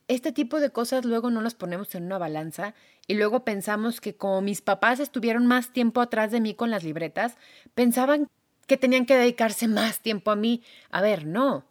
Este 0.07 0.31
tipo 0.31 0.59
de 0.59 0.69
cosas 0.69 1.03
luego 1.03 1.29
no 1.29 1.41
las 1.41 1.55
ponemos 1.55 1.93
en 1.95 2.03
una 2.03 2.17
balanza 2.17 2.75
y 3.07 3.15
luego 3.15 3.43
pensamos 3.43 3.99
que 3.99 4.15
como 4.15 4.41
mis 4.41 4.61
papás 4.61 4.99
estuvieron 4.99 5.47
más 5.47 5.73
tiempo 5.73 5.99
atrás 5.99 6.31
de 6.31 6.39
mí 6.39 6.53
con 6.53 6.71
las 6.71 6.83
libretas, 6.83 7.35
pensaban 7.73 8.29
que 8.67 8.77
tenían 8.77 9.05
que 9.05 9.17
dedicarse 9.17 9.67
más 9.67 9.99
tiempo 9.99 10.31
a 10.31 10.35
mí. 10.35 10.63
A 10.91 11.01
ver, 11.01 11.25
no. 11.25 11.65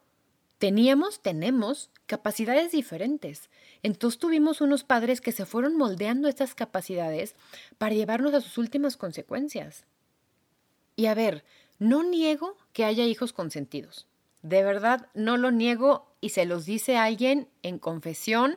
Teníamos, 0.58 1.20
tenemos 1.20 1.90
capacidades 2.06 2.72
diferentes. 2.72 3.48
Entonces 3.82 4.18
tuvimos 4.18 4.60
unos 4.60 4.84
padres 4.84 5.20
que 5.20 5.32
se 5.32 5.46
fueron 5.46 5.76
moldeando 5.76 6.28
estas 6.28 6.54
capacidades 6.54 7.36
para 7.78 7.94
llevarnos 7.94 8.34
a 8.34 8.40
sus 8.40 8.58
últimas 8.58 8.96
consecuencias. 8.96 9.84
Y 10.94 11.06
a 11.06 11.14
ver, 11.14 11.44
no 11.78 12.02
niego 12.02 12.56
que 12.72 12.84
haya 12.84 13.04
hijos 13.04 13.32
consentidos. 13.32 14.06
De 14.46 14.62
verdad, 14.62 15.08
no 15.12 15.36
lo 15.36 15.50
niego 15.50 16.06
y 16.20 16.28
se 16.28 16.44
los 16.44 16.66
dice 16.66 16.96
alguien 16.96 17.48
en 17.64 17.80
confesión 17.80 18.56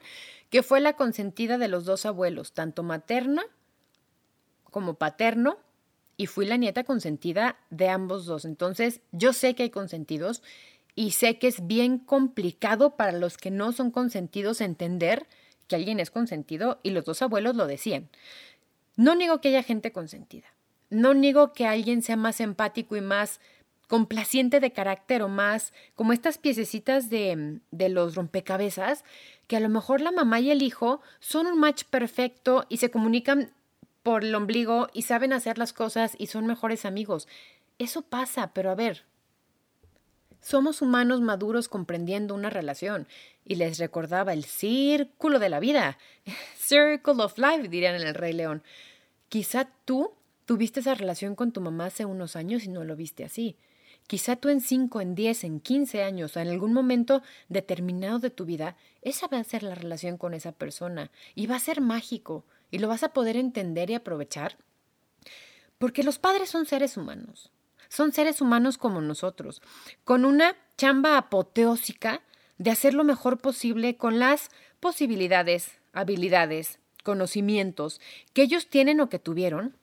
que 0.52 0.62
fue 0.62 0.82
la 0.82 0.93
consentida 0.93 1.58
de 1.58 1.67
los 1.67 1.84
dos 1.84 2.06
abuelos, 2.06 2.54
tanto 2.54 2.84
materna 2.84 3.41
como 4.69 4.93
paterno, 4.93 5.58
y 6.15 6.28
fui 6.28 6.45
la 6.45 6.58
nieta 6.58 6.84
consentida 6.84 7.58
de 7.71 7.89
ambos 7.89 8.28
dos. 8.28 8.45
Entonces, 8.45 9.02
yo 9.12 9.34
sé 9.34 9.56
que 9.56 9.63
hay 9.63 9.69
consentidos 9.71 10.43
y 10.93 11.12
sé 11.12 11.39
que 11.39 11.47
es 11.47 11.65
bien 11.65 11.97
complicado 11.97 12.95
para 12.95 13.13
los 13.13 13.38
que 13.38 13.49
no 13.49 13.71
son 13.71 13.89
consentidos 13.89 14.62
entender 14.62 15.25
que 15.67 15.75
alguien 15.75 15.99
es 15.99 16.12
consentido 16.12 16.80
y 16.84 16.91
los 16.91 17.06
dos 17.06 17.23
abuelos 17.23 17.56
lo 17.56 17.65
decían. 17.65 18.10
No 18.95 19.15
niego 19.15 19.41
que 19.41 19.47
haya 19.47 19.63
gente 19.63 19.91
consentida. 19.91 20.49
No 20.91 21.15
niego 21.15 21.54
que 21.54 21.65
alguien 21.65 22.04
sea 22.04 22.15
más 22.15 22.41
empático 22.41 22.95
y 22.95 23.02
más 23.02 23.39
complaciente 23.89 24.60
de 24.60 24.71
carácter 24.71 25.23
o 25.23 25.28
más 25.28 25.73
como 25.95 26.13
estas 26.13 26.38
piececitas 26.38 27.10
de, 27.10 27.60
de 27.71 27.89
los 27.89 28.15
rompecabezas, 28.15 29.04
que 29.47 29.58
a 29.58 29.60
lo 29.60 29.67
mejor 29.67 29.99
la 29.99 30.12
mamá 30.12 30.39
y 30.39 30.52
el 30.52 30.62
hijo 30.62 31.02
son 31.19 31.47
un 31.47 31.60
match 31.60 31.84
perfecto 31.86 32.65
y 32.69 32.78
se 32.78 32.91
comunican 32.91 33.52
por 34.04 34.23
el 34.23 34.36
ombligo 34.36 34.89
y 34.93 35.02
saben 35.02 35.34
hacer 35.34 35.58
las 35.58 35.73
cosas 35.73 36.15
y 36.19 36.28
son 36.28 36.45
mejores 36.45 36.86
amigos. 36.86 37.28
Eso 37.80 38.04
pasa, 38.04 38.54
pero 38.54 38.69
a 38.69 38.75
ver, 38.75 39.06
somos 40.39 40.84
humanos 40.84 41.19
maduros 41.21 41.67
comprendiendo 41.67 42.36
una 42.36 42.52
relación. 42.52 43.08
Y 43.43 43.56
les 43.56 43.80
recordaba 43.80 44.34
el 44.34 44.45
círculo 44.45 45.39
de 45.39 45.49
la 45.49 45.60
vida. 45.60 45.97
Circle 46.58 47.23
of 47.23 47.39
life, 47.39 47.67
dirían 47.69 47.95
en 47.95 48.08
el 48.08 48.13
Rey 48.13 48.34
León. 48.34 48.62
Quizá 49.30 49.67
tú 49.86 50.13
tuviste 50.45 50.82
esa 50.82 50.93
relación 50.93 51.34
con 51.34 51.52
tu 51.52 51.60
mamá 51.60 51.88
hace 51.88 52.06
unos 52.06 52.36
años 52.36 52.65
y 52.65 52.69
no 52.69 52.84
lo 52.84 52.95
viste 52.95 53.23
así. 53.23 53.58
Quizá 54.10 54.36
tú 54.36 54.50
en 54.50 54.60
5, 54.60 55.02
en 55.02 55.13
10, 55.13 55.43
en 55.43 55.60
15 55.60 56.02
años, 56.02 56.36
o 56.36 56.39
en 56.39 56.48
algún 56.48 56.74
momento 56.74 57.22
determinado 57.48 58.17
de 58.17 58.32
tu 58.32 58.43
vida, 58.43 58.76
esa 59.04 59.28
va 59.28 59.38
a 59.38 59.43
ser 59.43 59.62
la 59.62 59.76
relación 59.76 60.17
con 60.17 60.34
esa 60.34 60.52
persona 60.52 61.12
y 61.36 61.45
va 61.45 61.58
a 61.58 61.60
ser 61.60 61.80
mágico 61.80 62.43
y 62.72 62.80
lo 62.80 62.88
vas 62.88 63.04
a 63.04 63.13
poder 63.13 63.38
entender 63.38 63.91
y 63.91 63.93
aprovechar. 63.93 64.58
Porque 65.78 66.04
los 66.04 66.17
padres 66.17 66.50
son 66.50 66.65
seres 66.65 66.98
humanos 66.98 67.52
son 67.89 68.13
seres 68.13 68.39
humanos 68.39 68.78
como 68.78 69.02
nosotros, 69.02 69.62
con 70.06 70.24
una 70.24 70.56
chamba 70.78 71.17
apoteósica 71.17 72.22
de 72.60 72.72
hacer 72.72 72.93
lo 72.93 73.04
mejor 73.04 73.39
posible 73.39 73.98
con 73.98 74.19
las 74.19 74.50
posibilidades, 74.80 75.72
habilidades, 75.91 76.80
conocimientos 77.04 78.00
que 78.34 78.43
ellos 78.43 78.67
tienen 78.67 79.02
o 79.02 79.10
que 79.10 79.17
tuvieron 79.17 79.76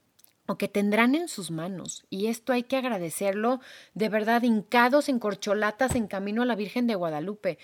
o 0.46 0.59
que 0.59 0.68
tendrán 0.68 1.14
en 1.14 1.28
sus 1.28 1.50
manos. 1.50 2.04
Y 2.11 2.26
esto 2.26 2.52
hay 2.52 2.62
que 2.62 2.76
agradecerlo 2.76 3.61
de 3.94 4.09
verdad, 4.09 4.42
hincados 4.42 5.09
en 5.09 5.18
corcholatas 5.18 5.94
en 5.94 6.06
camino 6.06 6.42
a 6.42 6.46
la 6.46 6.56
Virgen 6.56 6.87
de 6.87 6.94
Guadalupe. 6.94 7.59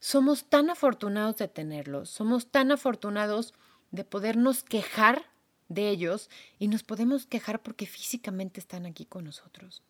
Somos 0.00 0.44
tan 0.44 0.70
afortunados 0.70 1.36
de 1.38 1.48
tenerlos, 1.48 2.10
somos 2.10 2.48
tan 2.48 2.70
afortunados 2.70 3.54
de 3.90 4.04
podernos 4.04 4.62
quejar 4.62 5.24
de 5.68 5.88
ellos 5.88 6.30
y 6.58 6.68
nos 6.68 6.82
podemos 6.82 7.26
quejar 7.26 7.62
porque 7.62 7.86
físicamente 7.86 8.60
están 8.60 8.86
aquí 8.86 9.04
con 9.04 9.24
nosotros. 9.24 9.82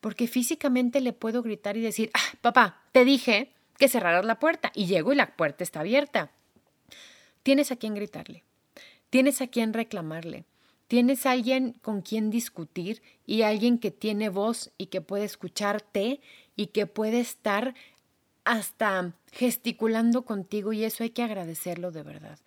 Porque 0.00 0.26
físicamente 0.26 1.00
le 1.00 1.12
puedo 1.12 1.42
gritar 1.42 1.76
y 1.76 1.80
decir, 1.80 2.10
ah, 2.14 2.36
papá, 2.40 2.82
te 2.92 3.04
dije 3.04 3.52
que 3.78 3.88
cerraras 3.88 4.24
la 4.24 4.38
puerta 4.38 4.70
y 4.74 4.86
llego 4.86 5.12
y 5.12 5.16
la 5.16 5.36
puerta 5.36 5.64
está 5.64 5.80
abierta. 5.80 6.30
Tienes 7.42 7.72
a 7.72 7.76
quien 7.76 7.94
gritarle, 7.94 8.42
tienes 9.10 9.40
a 9.40 9.46
quien 9.48 9.72
reclamarle, 9.72 10.44
tienes 10.94 11.26
alguien 11.26 11.72
con 11.82 12.02
quien 12.02 12.30
discutir 12.30 13.02
y 13.26 13.42
alguien 13.42 13.80
que 13.80 13.90
tiene 13.90 14.28
voz 14.28 14.70
y 14.78 14.86
que 14.86 15.00
puede 15.00 15.24
escucharte 15.24 16.20
y 16.54 16.68
que 16.68 16.86
puede 16.86 17.18
estar 17.18 17.74
hasta 18.44 19.12
gesticulando 19.32 20.24
contigo 20.24 20.72
y 20.72 20.84
eso 20.84 21.02
hay 21.02 21.10
que 21.10 21.24
agradecerlo 21.24 21.90
de 21.90 22.04
verdad 22.04 22.38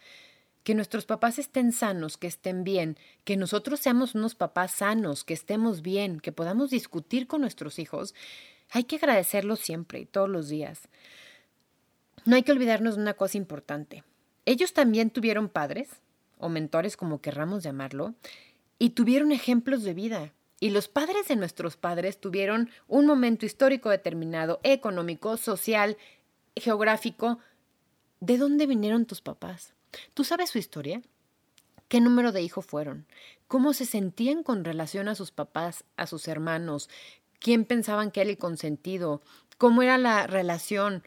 que 0.64 0.76
nuestros 0.76 1.06
papás 1.06 1.40
estén 1.40 1.74
sanos, 1.74 2.16
que 2.16 2.28
estén 2.28 2.64
bien, 2.64 2.98
que 3.26 3.36
nosotros 3.36 3.82
seamos 3.82 4.16
unos 4.16 4.34
papás 4.34 4.72
sanos, 4.72 5.26
que 5.26 5.34
estemos 5.34 5.82
bien, 5.82 6.22
que 6.22 6.32
podamos 6.32 6.70
discutir 6.70 7.28
con 7.28 7.42
nuestros 7.42 7.80
hijos, 7.80 8.16
hay 8.72 8.86
que 8.86 8.96
agradecerlo 8.96 9.58
siempre 9.58 10.00
y 10.00 10.06
todos 10.06 10.30
los 10.30 10.48
días. 10.48 10.88
No 12.24 12.38
hay 12.38 12.44
que 12.44 12.54
olvidarnos 12.54 12.96
de 12.96 13.02
una 13.02 13.16
cosa 13.16 13.38
importante. 13.38 14.06
Ellos 14.46 14.72
también 14.72 15.10
tuvieron 15.10 15.50
padres, 15.50 15.90
o 16.38 16.50
mentores 16.50 16.98
como 16.98 17.22
querramos 17.22 17.64
llamarlo, 17.64 18.14
y 18.80 18.92
tuvieron 18.92 19.32
ejemplos 19.32 19.84
de 19.84 19.94
vida. 19.94 20.34
Y 20.60 20.72
los 20.72 20.88
padres 20.88 21.28
de 21.28 21.36
nuestros 21.36 21.78
padres 21.78 22.20
tuvieron 22.20 22.70
un 22.88 23.06
momento 23.06 23.46
histórico 23.46 23.90
determinado, 23.90 24.60
económico, 24.64 25.38
social, 25.38 25.98
geográfico. 26.56 27.40
¿De 28.20 28.38
dónde 28.38 28.66
vinieron 28.66 29.06
tus 29.06 29.22
papás? 29.22 29.74
¿Tú 30.14 30.24
sabes 30.24 30.50
su 30.50 30.58
historia? 30.58 31.02
¿Qué 31.88 32.02
número 32.02 32.32
de 32.32 32.42
hijos 32.42 32.66
fueron? 32.66 33.06
¿Cómo 33.48 33.74
se 33.74 33.86
sentían 33.86 34.44
con 34.44 34.66
relación 34.66 35.08
a 35.08 35.16
sus 35.16 35.32
papás, 35.32 35.86
a 35.96 36.08
sus 36.08 36.28
hermanos? 36.28 36.90
¿Quién 37.40 37.64
pensaban 37.64 38.12
que 38.12 38.22
era 38.22 38.30
el 38.30 38.38
consentido? 38.38 39.22
¿Cómo 39.58 39.84
era 39.84 39.98
la 39.98 40.28
relación? 40.28 41.04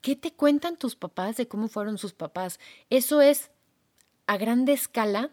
¿Qué 0.00 0.16
te 0.16 0.32
cuentan 0.32 0.76
tus 0.76 0.94
papás 0.94 1.36
de 1.36 1.48
cómo 1.48 1.68
fueron 1.68 1.98
sus 1.98 2.12
papás? 2.12 2.60
Eso 2.88 3.20
es 3.20 3.50
a 4.28 4.36
grande 4.36 4.74
escala 4.74 5.30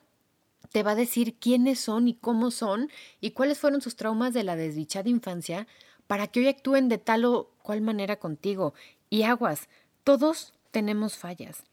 te 0.72 0.82
va 0.82 0.92
a 0.92 0.96
decir 0.96 1.36
quiénes 1.36 1.80
son 1.80 2.08
y 2.08 2.16
cómo 2.16 2.50
son 2.50 2.90
y 3.22 3.32
cuáles 3.32 3.60
fueron 3.60 3.82
sus 3.82 3.96
traumas 3.98 4.34
de 4.34 4.44
la 4.44 4.56
desdichada 4.56 5.10
infancia 5.10 5.68
para 6.08 6.28
que 6.28 6.40
hoy 6.40 6.48
actúen 6.48 6.88
de 6.88 6.98
tal 6.98 7.26
o 7.26 7.52
cual 7.62 7.82
manera 7.82 8.16
contigo. 8.16 8.74
Y 9.10 9.24
aguas, 9.24 9.68
todos 10.04 10.54
tenemos 10.72 11.18
fallas. 11.18 11.64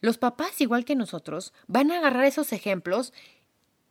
Los 0.00 0.16
papás, 0.16 0.58
igual 0.60 0.86
que 0.86 0.96
nosotros, 0.96 1.52
van 1.66 1.90
a 1.90 1.98
agarrar 1.98 2.24
esos 2.24 2.52
ejemplos 2.52 3.12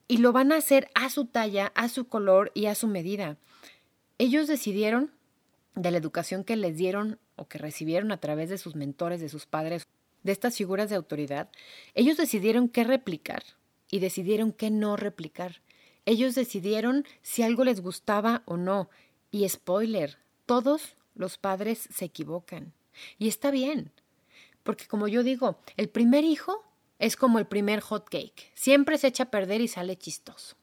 y 0.08 0.18
lo 0.18 0.32
van 0.32 0.52
a 0.52 0.58
hacer 0.58 0.90
a 0.96 1.12
su 1.12 1.26
talla, 1.26 1.72
a 1.76 1.90
su 1.90 2.08
color 2.08 2.52
y 2.56 2.66
a 2.66 2.76
su 2.76 2.88
medida. 2.88 3.38
Ellos 4.18 4.48
decidieron 4.48 5.12
de 5.76 5.92
la 5.92 6.00
educación 6.00 6.44
que 6.44 6.56
les 6.56 6.76
dieron 6.76 7.20
o 7.36 7.48
que 7.48 7.60
recibieron 7.60 8.12
a 8.12 8.18
través 8.18 8.50
de 8.50 8.58
sus 8.58 8.76
mentores, 8.76 9.22
de 9.22 9.30
sus 9.30 9.46
padres, 9.46 9.88
de 10.24 10.32
estas 10.32 10.58
figuras 10.58 10.90
de 10.90 10.96
autoridad, 10.96 11.50
ellos 11.94 12.18
decidieron 12.18 12.70
qué 12.70 12.84
replicar 12.84 13.44
y 13.90 14.00
decidieron 14.00 14.52
qué 14.52 14.70
no 14.70 14.96
replicar. 14.96 15.62
Ellos 16.06 16.36
decidieron 16.36 17.06
si 17.22 17.44
algo 17.44 17.64
les 17.64 17.82
gustaba 17.82 18.44
o 18.46 18.58
no. 18.58 18.90
Y 19.32 19.48
spoiler, 19.48 20.18
todos 20.46 20.96
los 21.16 21.38
padres 21.38 21.88
se 21.94 22.06
equivocan. 22.06 22.74
Y 23.18 23.28
está 23.28 23.52
bien, 23.52 23.92
porque 24.64 24.88
como 24.88 25.08
yo 25.08 25.24
digo, 25.24 25.60
el 25.78 25.90
primer 25.90 26.24
hijo 26.24 26.64
es 27.00 27.16
como 27.16 27.40
el 27.40 27.48
primer 27.48 27.80
hot 27.80 28.10
cake. 28.10 28.52
Siempre 28.56 28.98
se 28.98 29.08
echa 29.08 29.24
a 29.24 29.32
perder 29.32 29.62
y 29.62 29.68
sale 29.68 29.98
chistoso. 29.98 30.56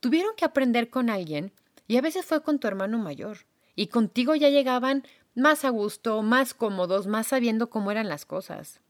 Tuvieron 0.00 0.34
que 0.36 0.44
aprender 0.44 0.90
con 0.90 1.10
alguien 1.10 1.52
y 1.86 1.96
a 1.96 2.00
veces 2.00 2.24
fue 2.24 2.42
con 2.42 2.58
tu 2.58 2.66
hermano 2.66 2.98
mayor. 2.98 3.38
Y 3.74 3.86
contigo 3.86 4.34
ya 4.34 4.50
llegaban 4.50 5.06
más 5.34 5.64
a 5.64 5.70
gusto, 5.70 6.22
más 6.22 6.54
cómodos, 6.54 7.06
más 7.06 7.28
sabiendo 7.28 7.70
cómo 7.70 7.90
eran 7.90 8.08
las 8.08 8.24
cosas. 8.24 8.80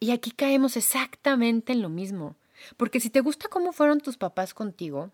Y 0.00 0.10
aquí 0.10 0.30
caemos 0.30 0.76
exactamente 0.76 1.72
en 1.72 1.82
lo 1.82 1.88
mismo. 1.88 2.36
Porque 2.76 3.00
si 3.00 3.10
te 3.10 3.20
gusta 3.20 3.48
cómo 3.48 3.72
fueron 3.72 4.00
tus 4.00 4.16
papás 4.16 4.54
contigo, 4.54 5.10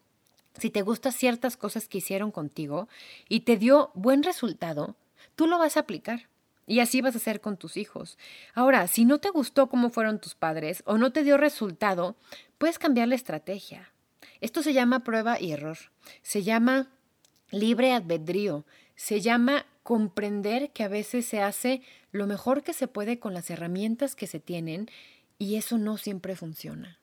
si 0.58 0.70
te 0.70 0.82
gustan 0.82 1.12
ciertas 1.12 1.56
cosas 1.56 1.88
que 1.88 1.98
hicieron 1.98 2.30
contigo 2.30 2.88
y 3.28 3.40
te 3.40 3.56
dio 3.56 3.90
buen 3.94 4.22
resultado, 4.22 4.96
tú 5.36 5.46
lo 5.46 5.58
vas 5.58 5.76
a 5.76 5.80
aplicar. 5.80 6.28
Y 6.66 6.80
así 6.80 7.00
vas 7.00 7.14
a 7.14 7.18
hacer 7.18 7.40
con 7.40 7.56
tus 7.56 7.76
hijos. 7.76 8.16
Ahora, 8.54 8.86
si 8.86 9.04
no 9.04 9.18
te 9.18 9.30
gustó 9.30 9.68
cómo 9.68 9.90
fueron 9.90 10.20
tus 10.20 10.34
padres 10.34 10.82
o 10.86 10.98
no 10.98 11.12
te 11.12 11.24
dio 11.24 11.36
resultado, 11.36 12.14
puedes 12.58 12.78
cambiar 12.78 13.08
la 13.08 13.16
estrategia. 13.16 13.90
Esto 14.40 14.62
se 14.62 14.72
llama 14.72 15.02
prueba 15.02 15.40
y 15.40 15.52
error. 15.52 15.78
Se 16.22 16.42
llama 16.42 16.88
libre 17.50 17.92
albedrío. 17.92 18.64
Se 19.00 19.22
llama 19.22 19.64
comprender 19.82 20.72
que 20.72 20.84
a 20.84 20.88
veces 20.88 21.24
se 21.24 21.40
hace 21.40 21.80
lo 22.12 22.26
mejor 22.26 22.62
que 22.62 22.74
se 22.74 22.86
puede 22.86 23.18
con 23.18 23.32
las 23.32 23.48
herramientas 23.48 24.14
que 24.14 24.26
se 24.26 24.40
tienen 24.40 24.90
y 25.38 25.56
eso 25.56 25.78
no 25.78 25.96
siempre 25.96 26.36
funciona. 26.36 26.98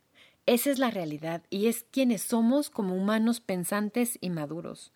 Esa 0.46 0.70
es 0.70 0.78
la 0.78 0.92
realidad 0.92 1.42
y 1.50 1.66
es 1.66 1.88
quienes 1.90 2.22
somos 2.22 2.70
como 2.70 2.94
humanos 2.94 3.40
pensantes 3.40 4.20
y 4.22 4.30
maduros. 4.30 4.94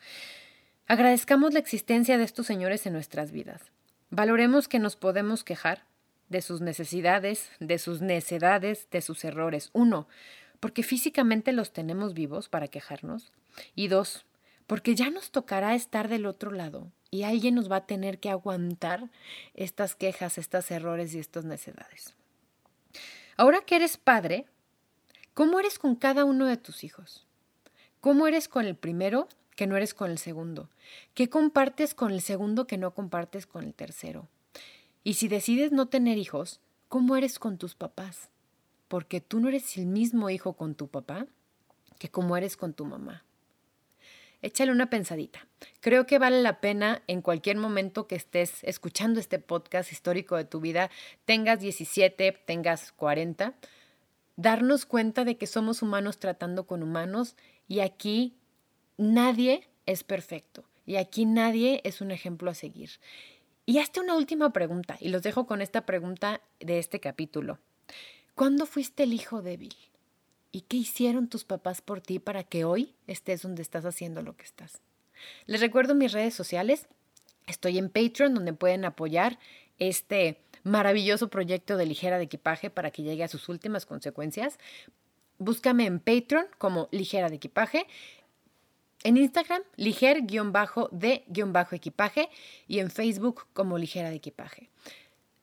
Agradezcamos 0.86 1.54
la 1.54 1.60
existencia 1.60 2.20
de 2.20 2.24
estos 2.24 2.46
señores 2.46 2.86
en 2.86 2.94
nuestras 2.94 3.32
vidas. 3.32 3.64
Valoremos 4.12 4.68
que 4.68 4.78
nos 4.78 4.96
podemos 4.96 5.44
quejar 5.44 5.86
de 6.30 6.44
sus 6.44 6.62
necesidades, 6.62 7.50
de 7.60 7.80
sus 7.80 8.02
necedades, 8.02 8.88
de 8.92 9.02
sus 9.02 9.26
errores. 9.26 9.72
Uno, 9.74 10.08
porque 10.60 10.84
físicamente 10.84 11.52
los 11.52 11.74
tenemos 11.74 12.14
vivos 12.14 12.48
para 12.48 12.68
quejarnos. 12.68 13.32
Y 13.74 13.88
dos, 13.88 14.24
porque 14.72 14.96
ya 14.96 15.10
nos 15.10 15.32
tocará 15.32 15.76
estar 15.76 16.08
del 16.08 16.26
otro 16.26 16.50
lado 16.50 16.94
y 17.10 17.24
alguien 17.24 17.56
nos 17.56 17.70
va 17.70 17.76
a 17.76 17.86
tener 17.86 18.20
que 18.20 18.30
aguantar 18.30 19.10
estas 19.54 19.96
quejas, 19.96 20.38
estos 20.38 20.72
errores 20.72 21.14
y 21.14 21.20
estas 21.20 21.44
necedades. 21.44 22.16
Ahora 23.36 23.60
que 23.66 23.76
eres 23.76 23.98
padre, 23.98 24.46
¿cómo 25.34 25.60
eres 25.60 25.78
con 25.78 25.98
cada 25.98 26.24
uno 26.24 26.46
de 26.46 26.56
tus 26.56 26.86
hijos? 26.86 27.26
¿Cómo 28.00 28.28
eres 28.28 28.48
con 28.48 28.66
el 28.66 28.78
primero 28.78 29.28
que 29.58 29.68
no 29.68 29.76
eres 29.76 29.94
con 29.94 30.10
el 30.10 30.18
segundo? 30.18 30.70
¿Qué 31.16 31.30
compartes 31.30 31.94
con 31.94 32.14
el 32.14 32.22
segundo 32.22 32.66
que 32.66 32.78
no 32.78 32.94
compartes 32.94 33.48
con 33.48 33.66
el 33.66 33.74
tercero? 33.74 34.30
Y 35.04 35.16
si 35.16 35.28
decides 35.28 35.74
no 35.74 35.90
tener 35.90 36.18
hijos, 36.18 36.62
¿cómo 36.88 37.18
eres 37.18 37.40
con 37.40 37.58
tus 37.58 37.76
papás? 37.76 38.30
Porque 38.88 39.20
tú 39.20 39.42
no 39.42 39.50
eres 39.50 39.78
el 39.78 39.86
mismo 39.86 40.30
hijo 40.30 40.54
con 40.54 40.76
tu 40.76 40.88
papá 40.88 41.28
que 42.00 42.08
como 42.08 42.38
eres 42.38 42.56
con 42.56 42.72
tu 42.72 42.86
mamá. 42.86 43.26
Échale 44.42 44.72
una 44.72 44.90
pensadita. 44.90 45.48
Creo 45.80 46.06
que 46.06 46.20
vale 46.20 46.42
la 46.42 46.62
pena 46.62 47.04
en 47.08 47.22
cualquier 47.22 47.58
momento 47.58 48.08
que 48.08 48.16
estés 48.16 48.64
escuchando 48.64 49.20
este 49.20 49.40
podcast 49.40 49.92
histórico 49.92 50.36
de 50.36 50.46
tu 50.46 50.60
vida, 50.60 50.90
tengas 51.26 51.60
17, 51.60 52.32
tengas 52.46 52.92
40, 52.94 53.54
darnos 54.36 54.86
cuenta 54.86 55.26
de 55.26 55.38
que 55.38 55.48
somos 55.48 55.82
humanos 55.82 56.18
tratando 56.18 56.66
con 56.66 56.82
humanos 56.82 57.36
y 57.68 57.82
aquí 57.82 58.36
Nadie 59.02 59.68
es 59.88 60.04
perfecto 60.04 60.64
y 60.86 60.98
aquí 60.98 61.26
nadie 61.26 61.82
es 61.84 62.02
un 62.02 62.12
ejemplo 62.12 62.52
a 62.52 62.54
seguir. 62.54 62.92
Y 63.66 63.80
hazte 63.80 64.00
una 64.00 64.16
última 64.16 64.54
pregunta 64.54 64.96
y 65.00 65.10
los 65.10 65.24
dejo 65.24 65.48
con 65.48 65.60
esta 65.60 65.88
pregunta 65.88 66.40
de 66.60 66.78
este 66.78 67.00
capítulo. 67.00 67.58
¿Cuándo 68.36 68.68
fuiste 68.68 69.02
el 69.02 69.14
hijo 69.14 69.42
débil? 69.42 69.74
¿Y 70.52 70.62
qué 70.62 70.78
hicieron 70.78 71.30
tus 71.30 71.44
papás 71.46 71.82
por 71.82 72.02
ti 72.02 72.18
para 72.20 72.44
que 72.44 72.66
hoy 72.66 72.94
estés 73.08 73.42
donde 73.42 73.62
estás 73.62 73.86
haciendo 73.86 74.22
lo 74.22 74.36
que 74.36 74.44
estás? 74.44 74.82
Les 75.46 75.62
recuerdo 75.62 75.96
mis 75.96 76.12
redes 76.12 76.34
sociales. 76.34 76.88
Estoy 77.48 77.78
en 77.78 77.90
Patreon 77.90 78.34
donde 78.34 78.52
pueden 78.54 78.84
apoyar 78.86 79.38
este 79.80 80.42
maravilloso 80.64 81.30
proyecto 81.30 81.78
de 81.78 81.86
ligera 81.86 82.18
de 82.18 82.26
equipaje 82.26 82.70
para 82.70 82.92
que 82.92 83.04
llegue 83.04 83.24
a 83.24 83.30
sus 83.30 83.48
últimas 83.50 83.86
consecuencias. 83.86 84.60
Búscame 85.38 85.86
en 85.86 86.00
Patreon 86.00 86.48
como 86.58 86.88
ligera 86.92 87.30
de 87.30 87.36
equipaje. 87.38 87.88
En 89.04 89.18
Instagram, 89.18 89.64
liger-de-equipaje 89.78 92.30
y 92.68 92.80
en 92.80 92.92
Facebook 92.92 93.48
como 93.54 93.80
ligera 93.80 94.12
de 94.12 94.18
equipaje. 94.18 94.70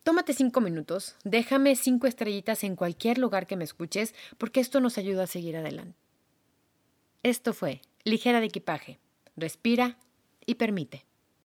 Tómate 0.08 0.32
cinco 0.32 0.62
minutos, 0.62 1.16
déjame 1.22 1.76
cinco 1.76 2.06
estrellitas 2.06 2.64
en 2.64 2.76
cualquier 2.76 3.18
lugar 3.18 3.46
que 3.46 3.56
me 3.58 3.64
escuches 3.64 4.14
porque 4.38 4.58
esto 4.58 4.80
nos 4.80 4.96
ayuda 4.96 5.24
a 5.24 5.26
seguir 5.26 5.54
adelante. 5.54 5.98
Esto 7.22 7.52
fue 7.52 7.82
Ligera 8.04 8.40
de 8.40 8.46
Equipaje. 8.46 9.00
Respira 9.36 9.98
y 10.46 10.54
permite. 10.54 11.07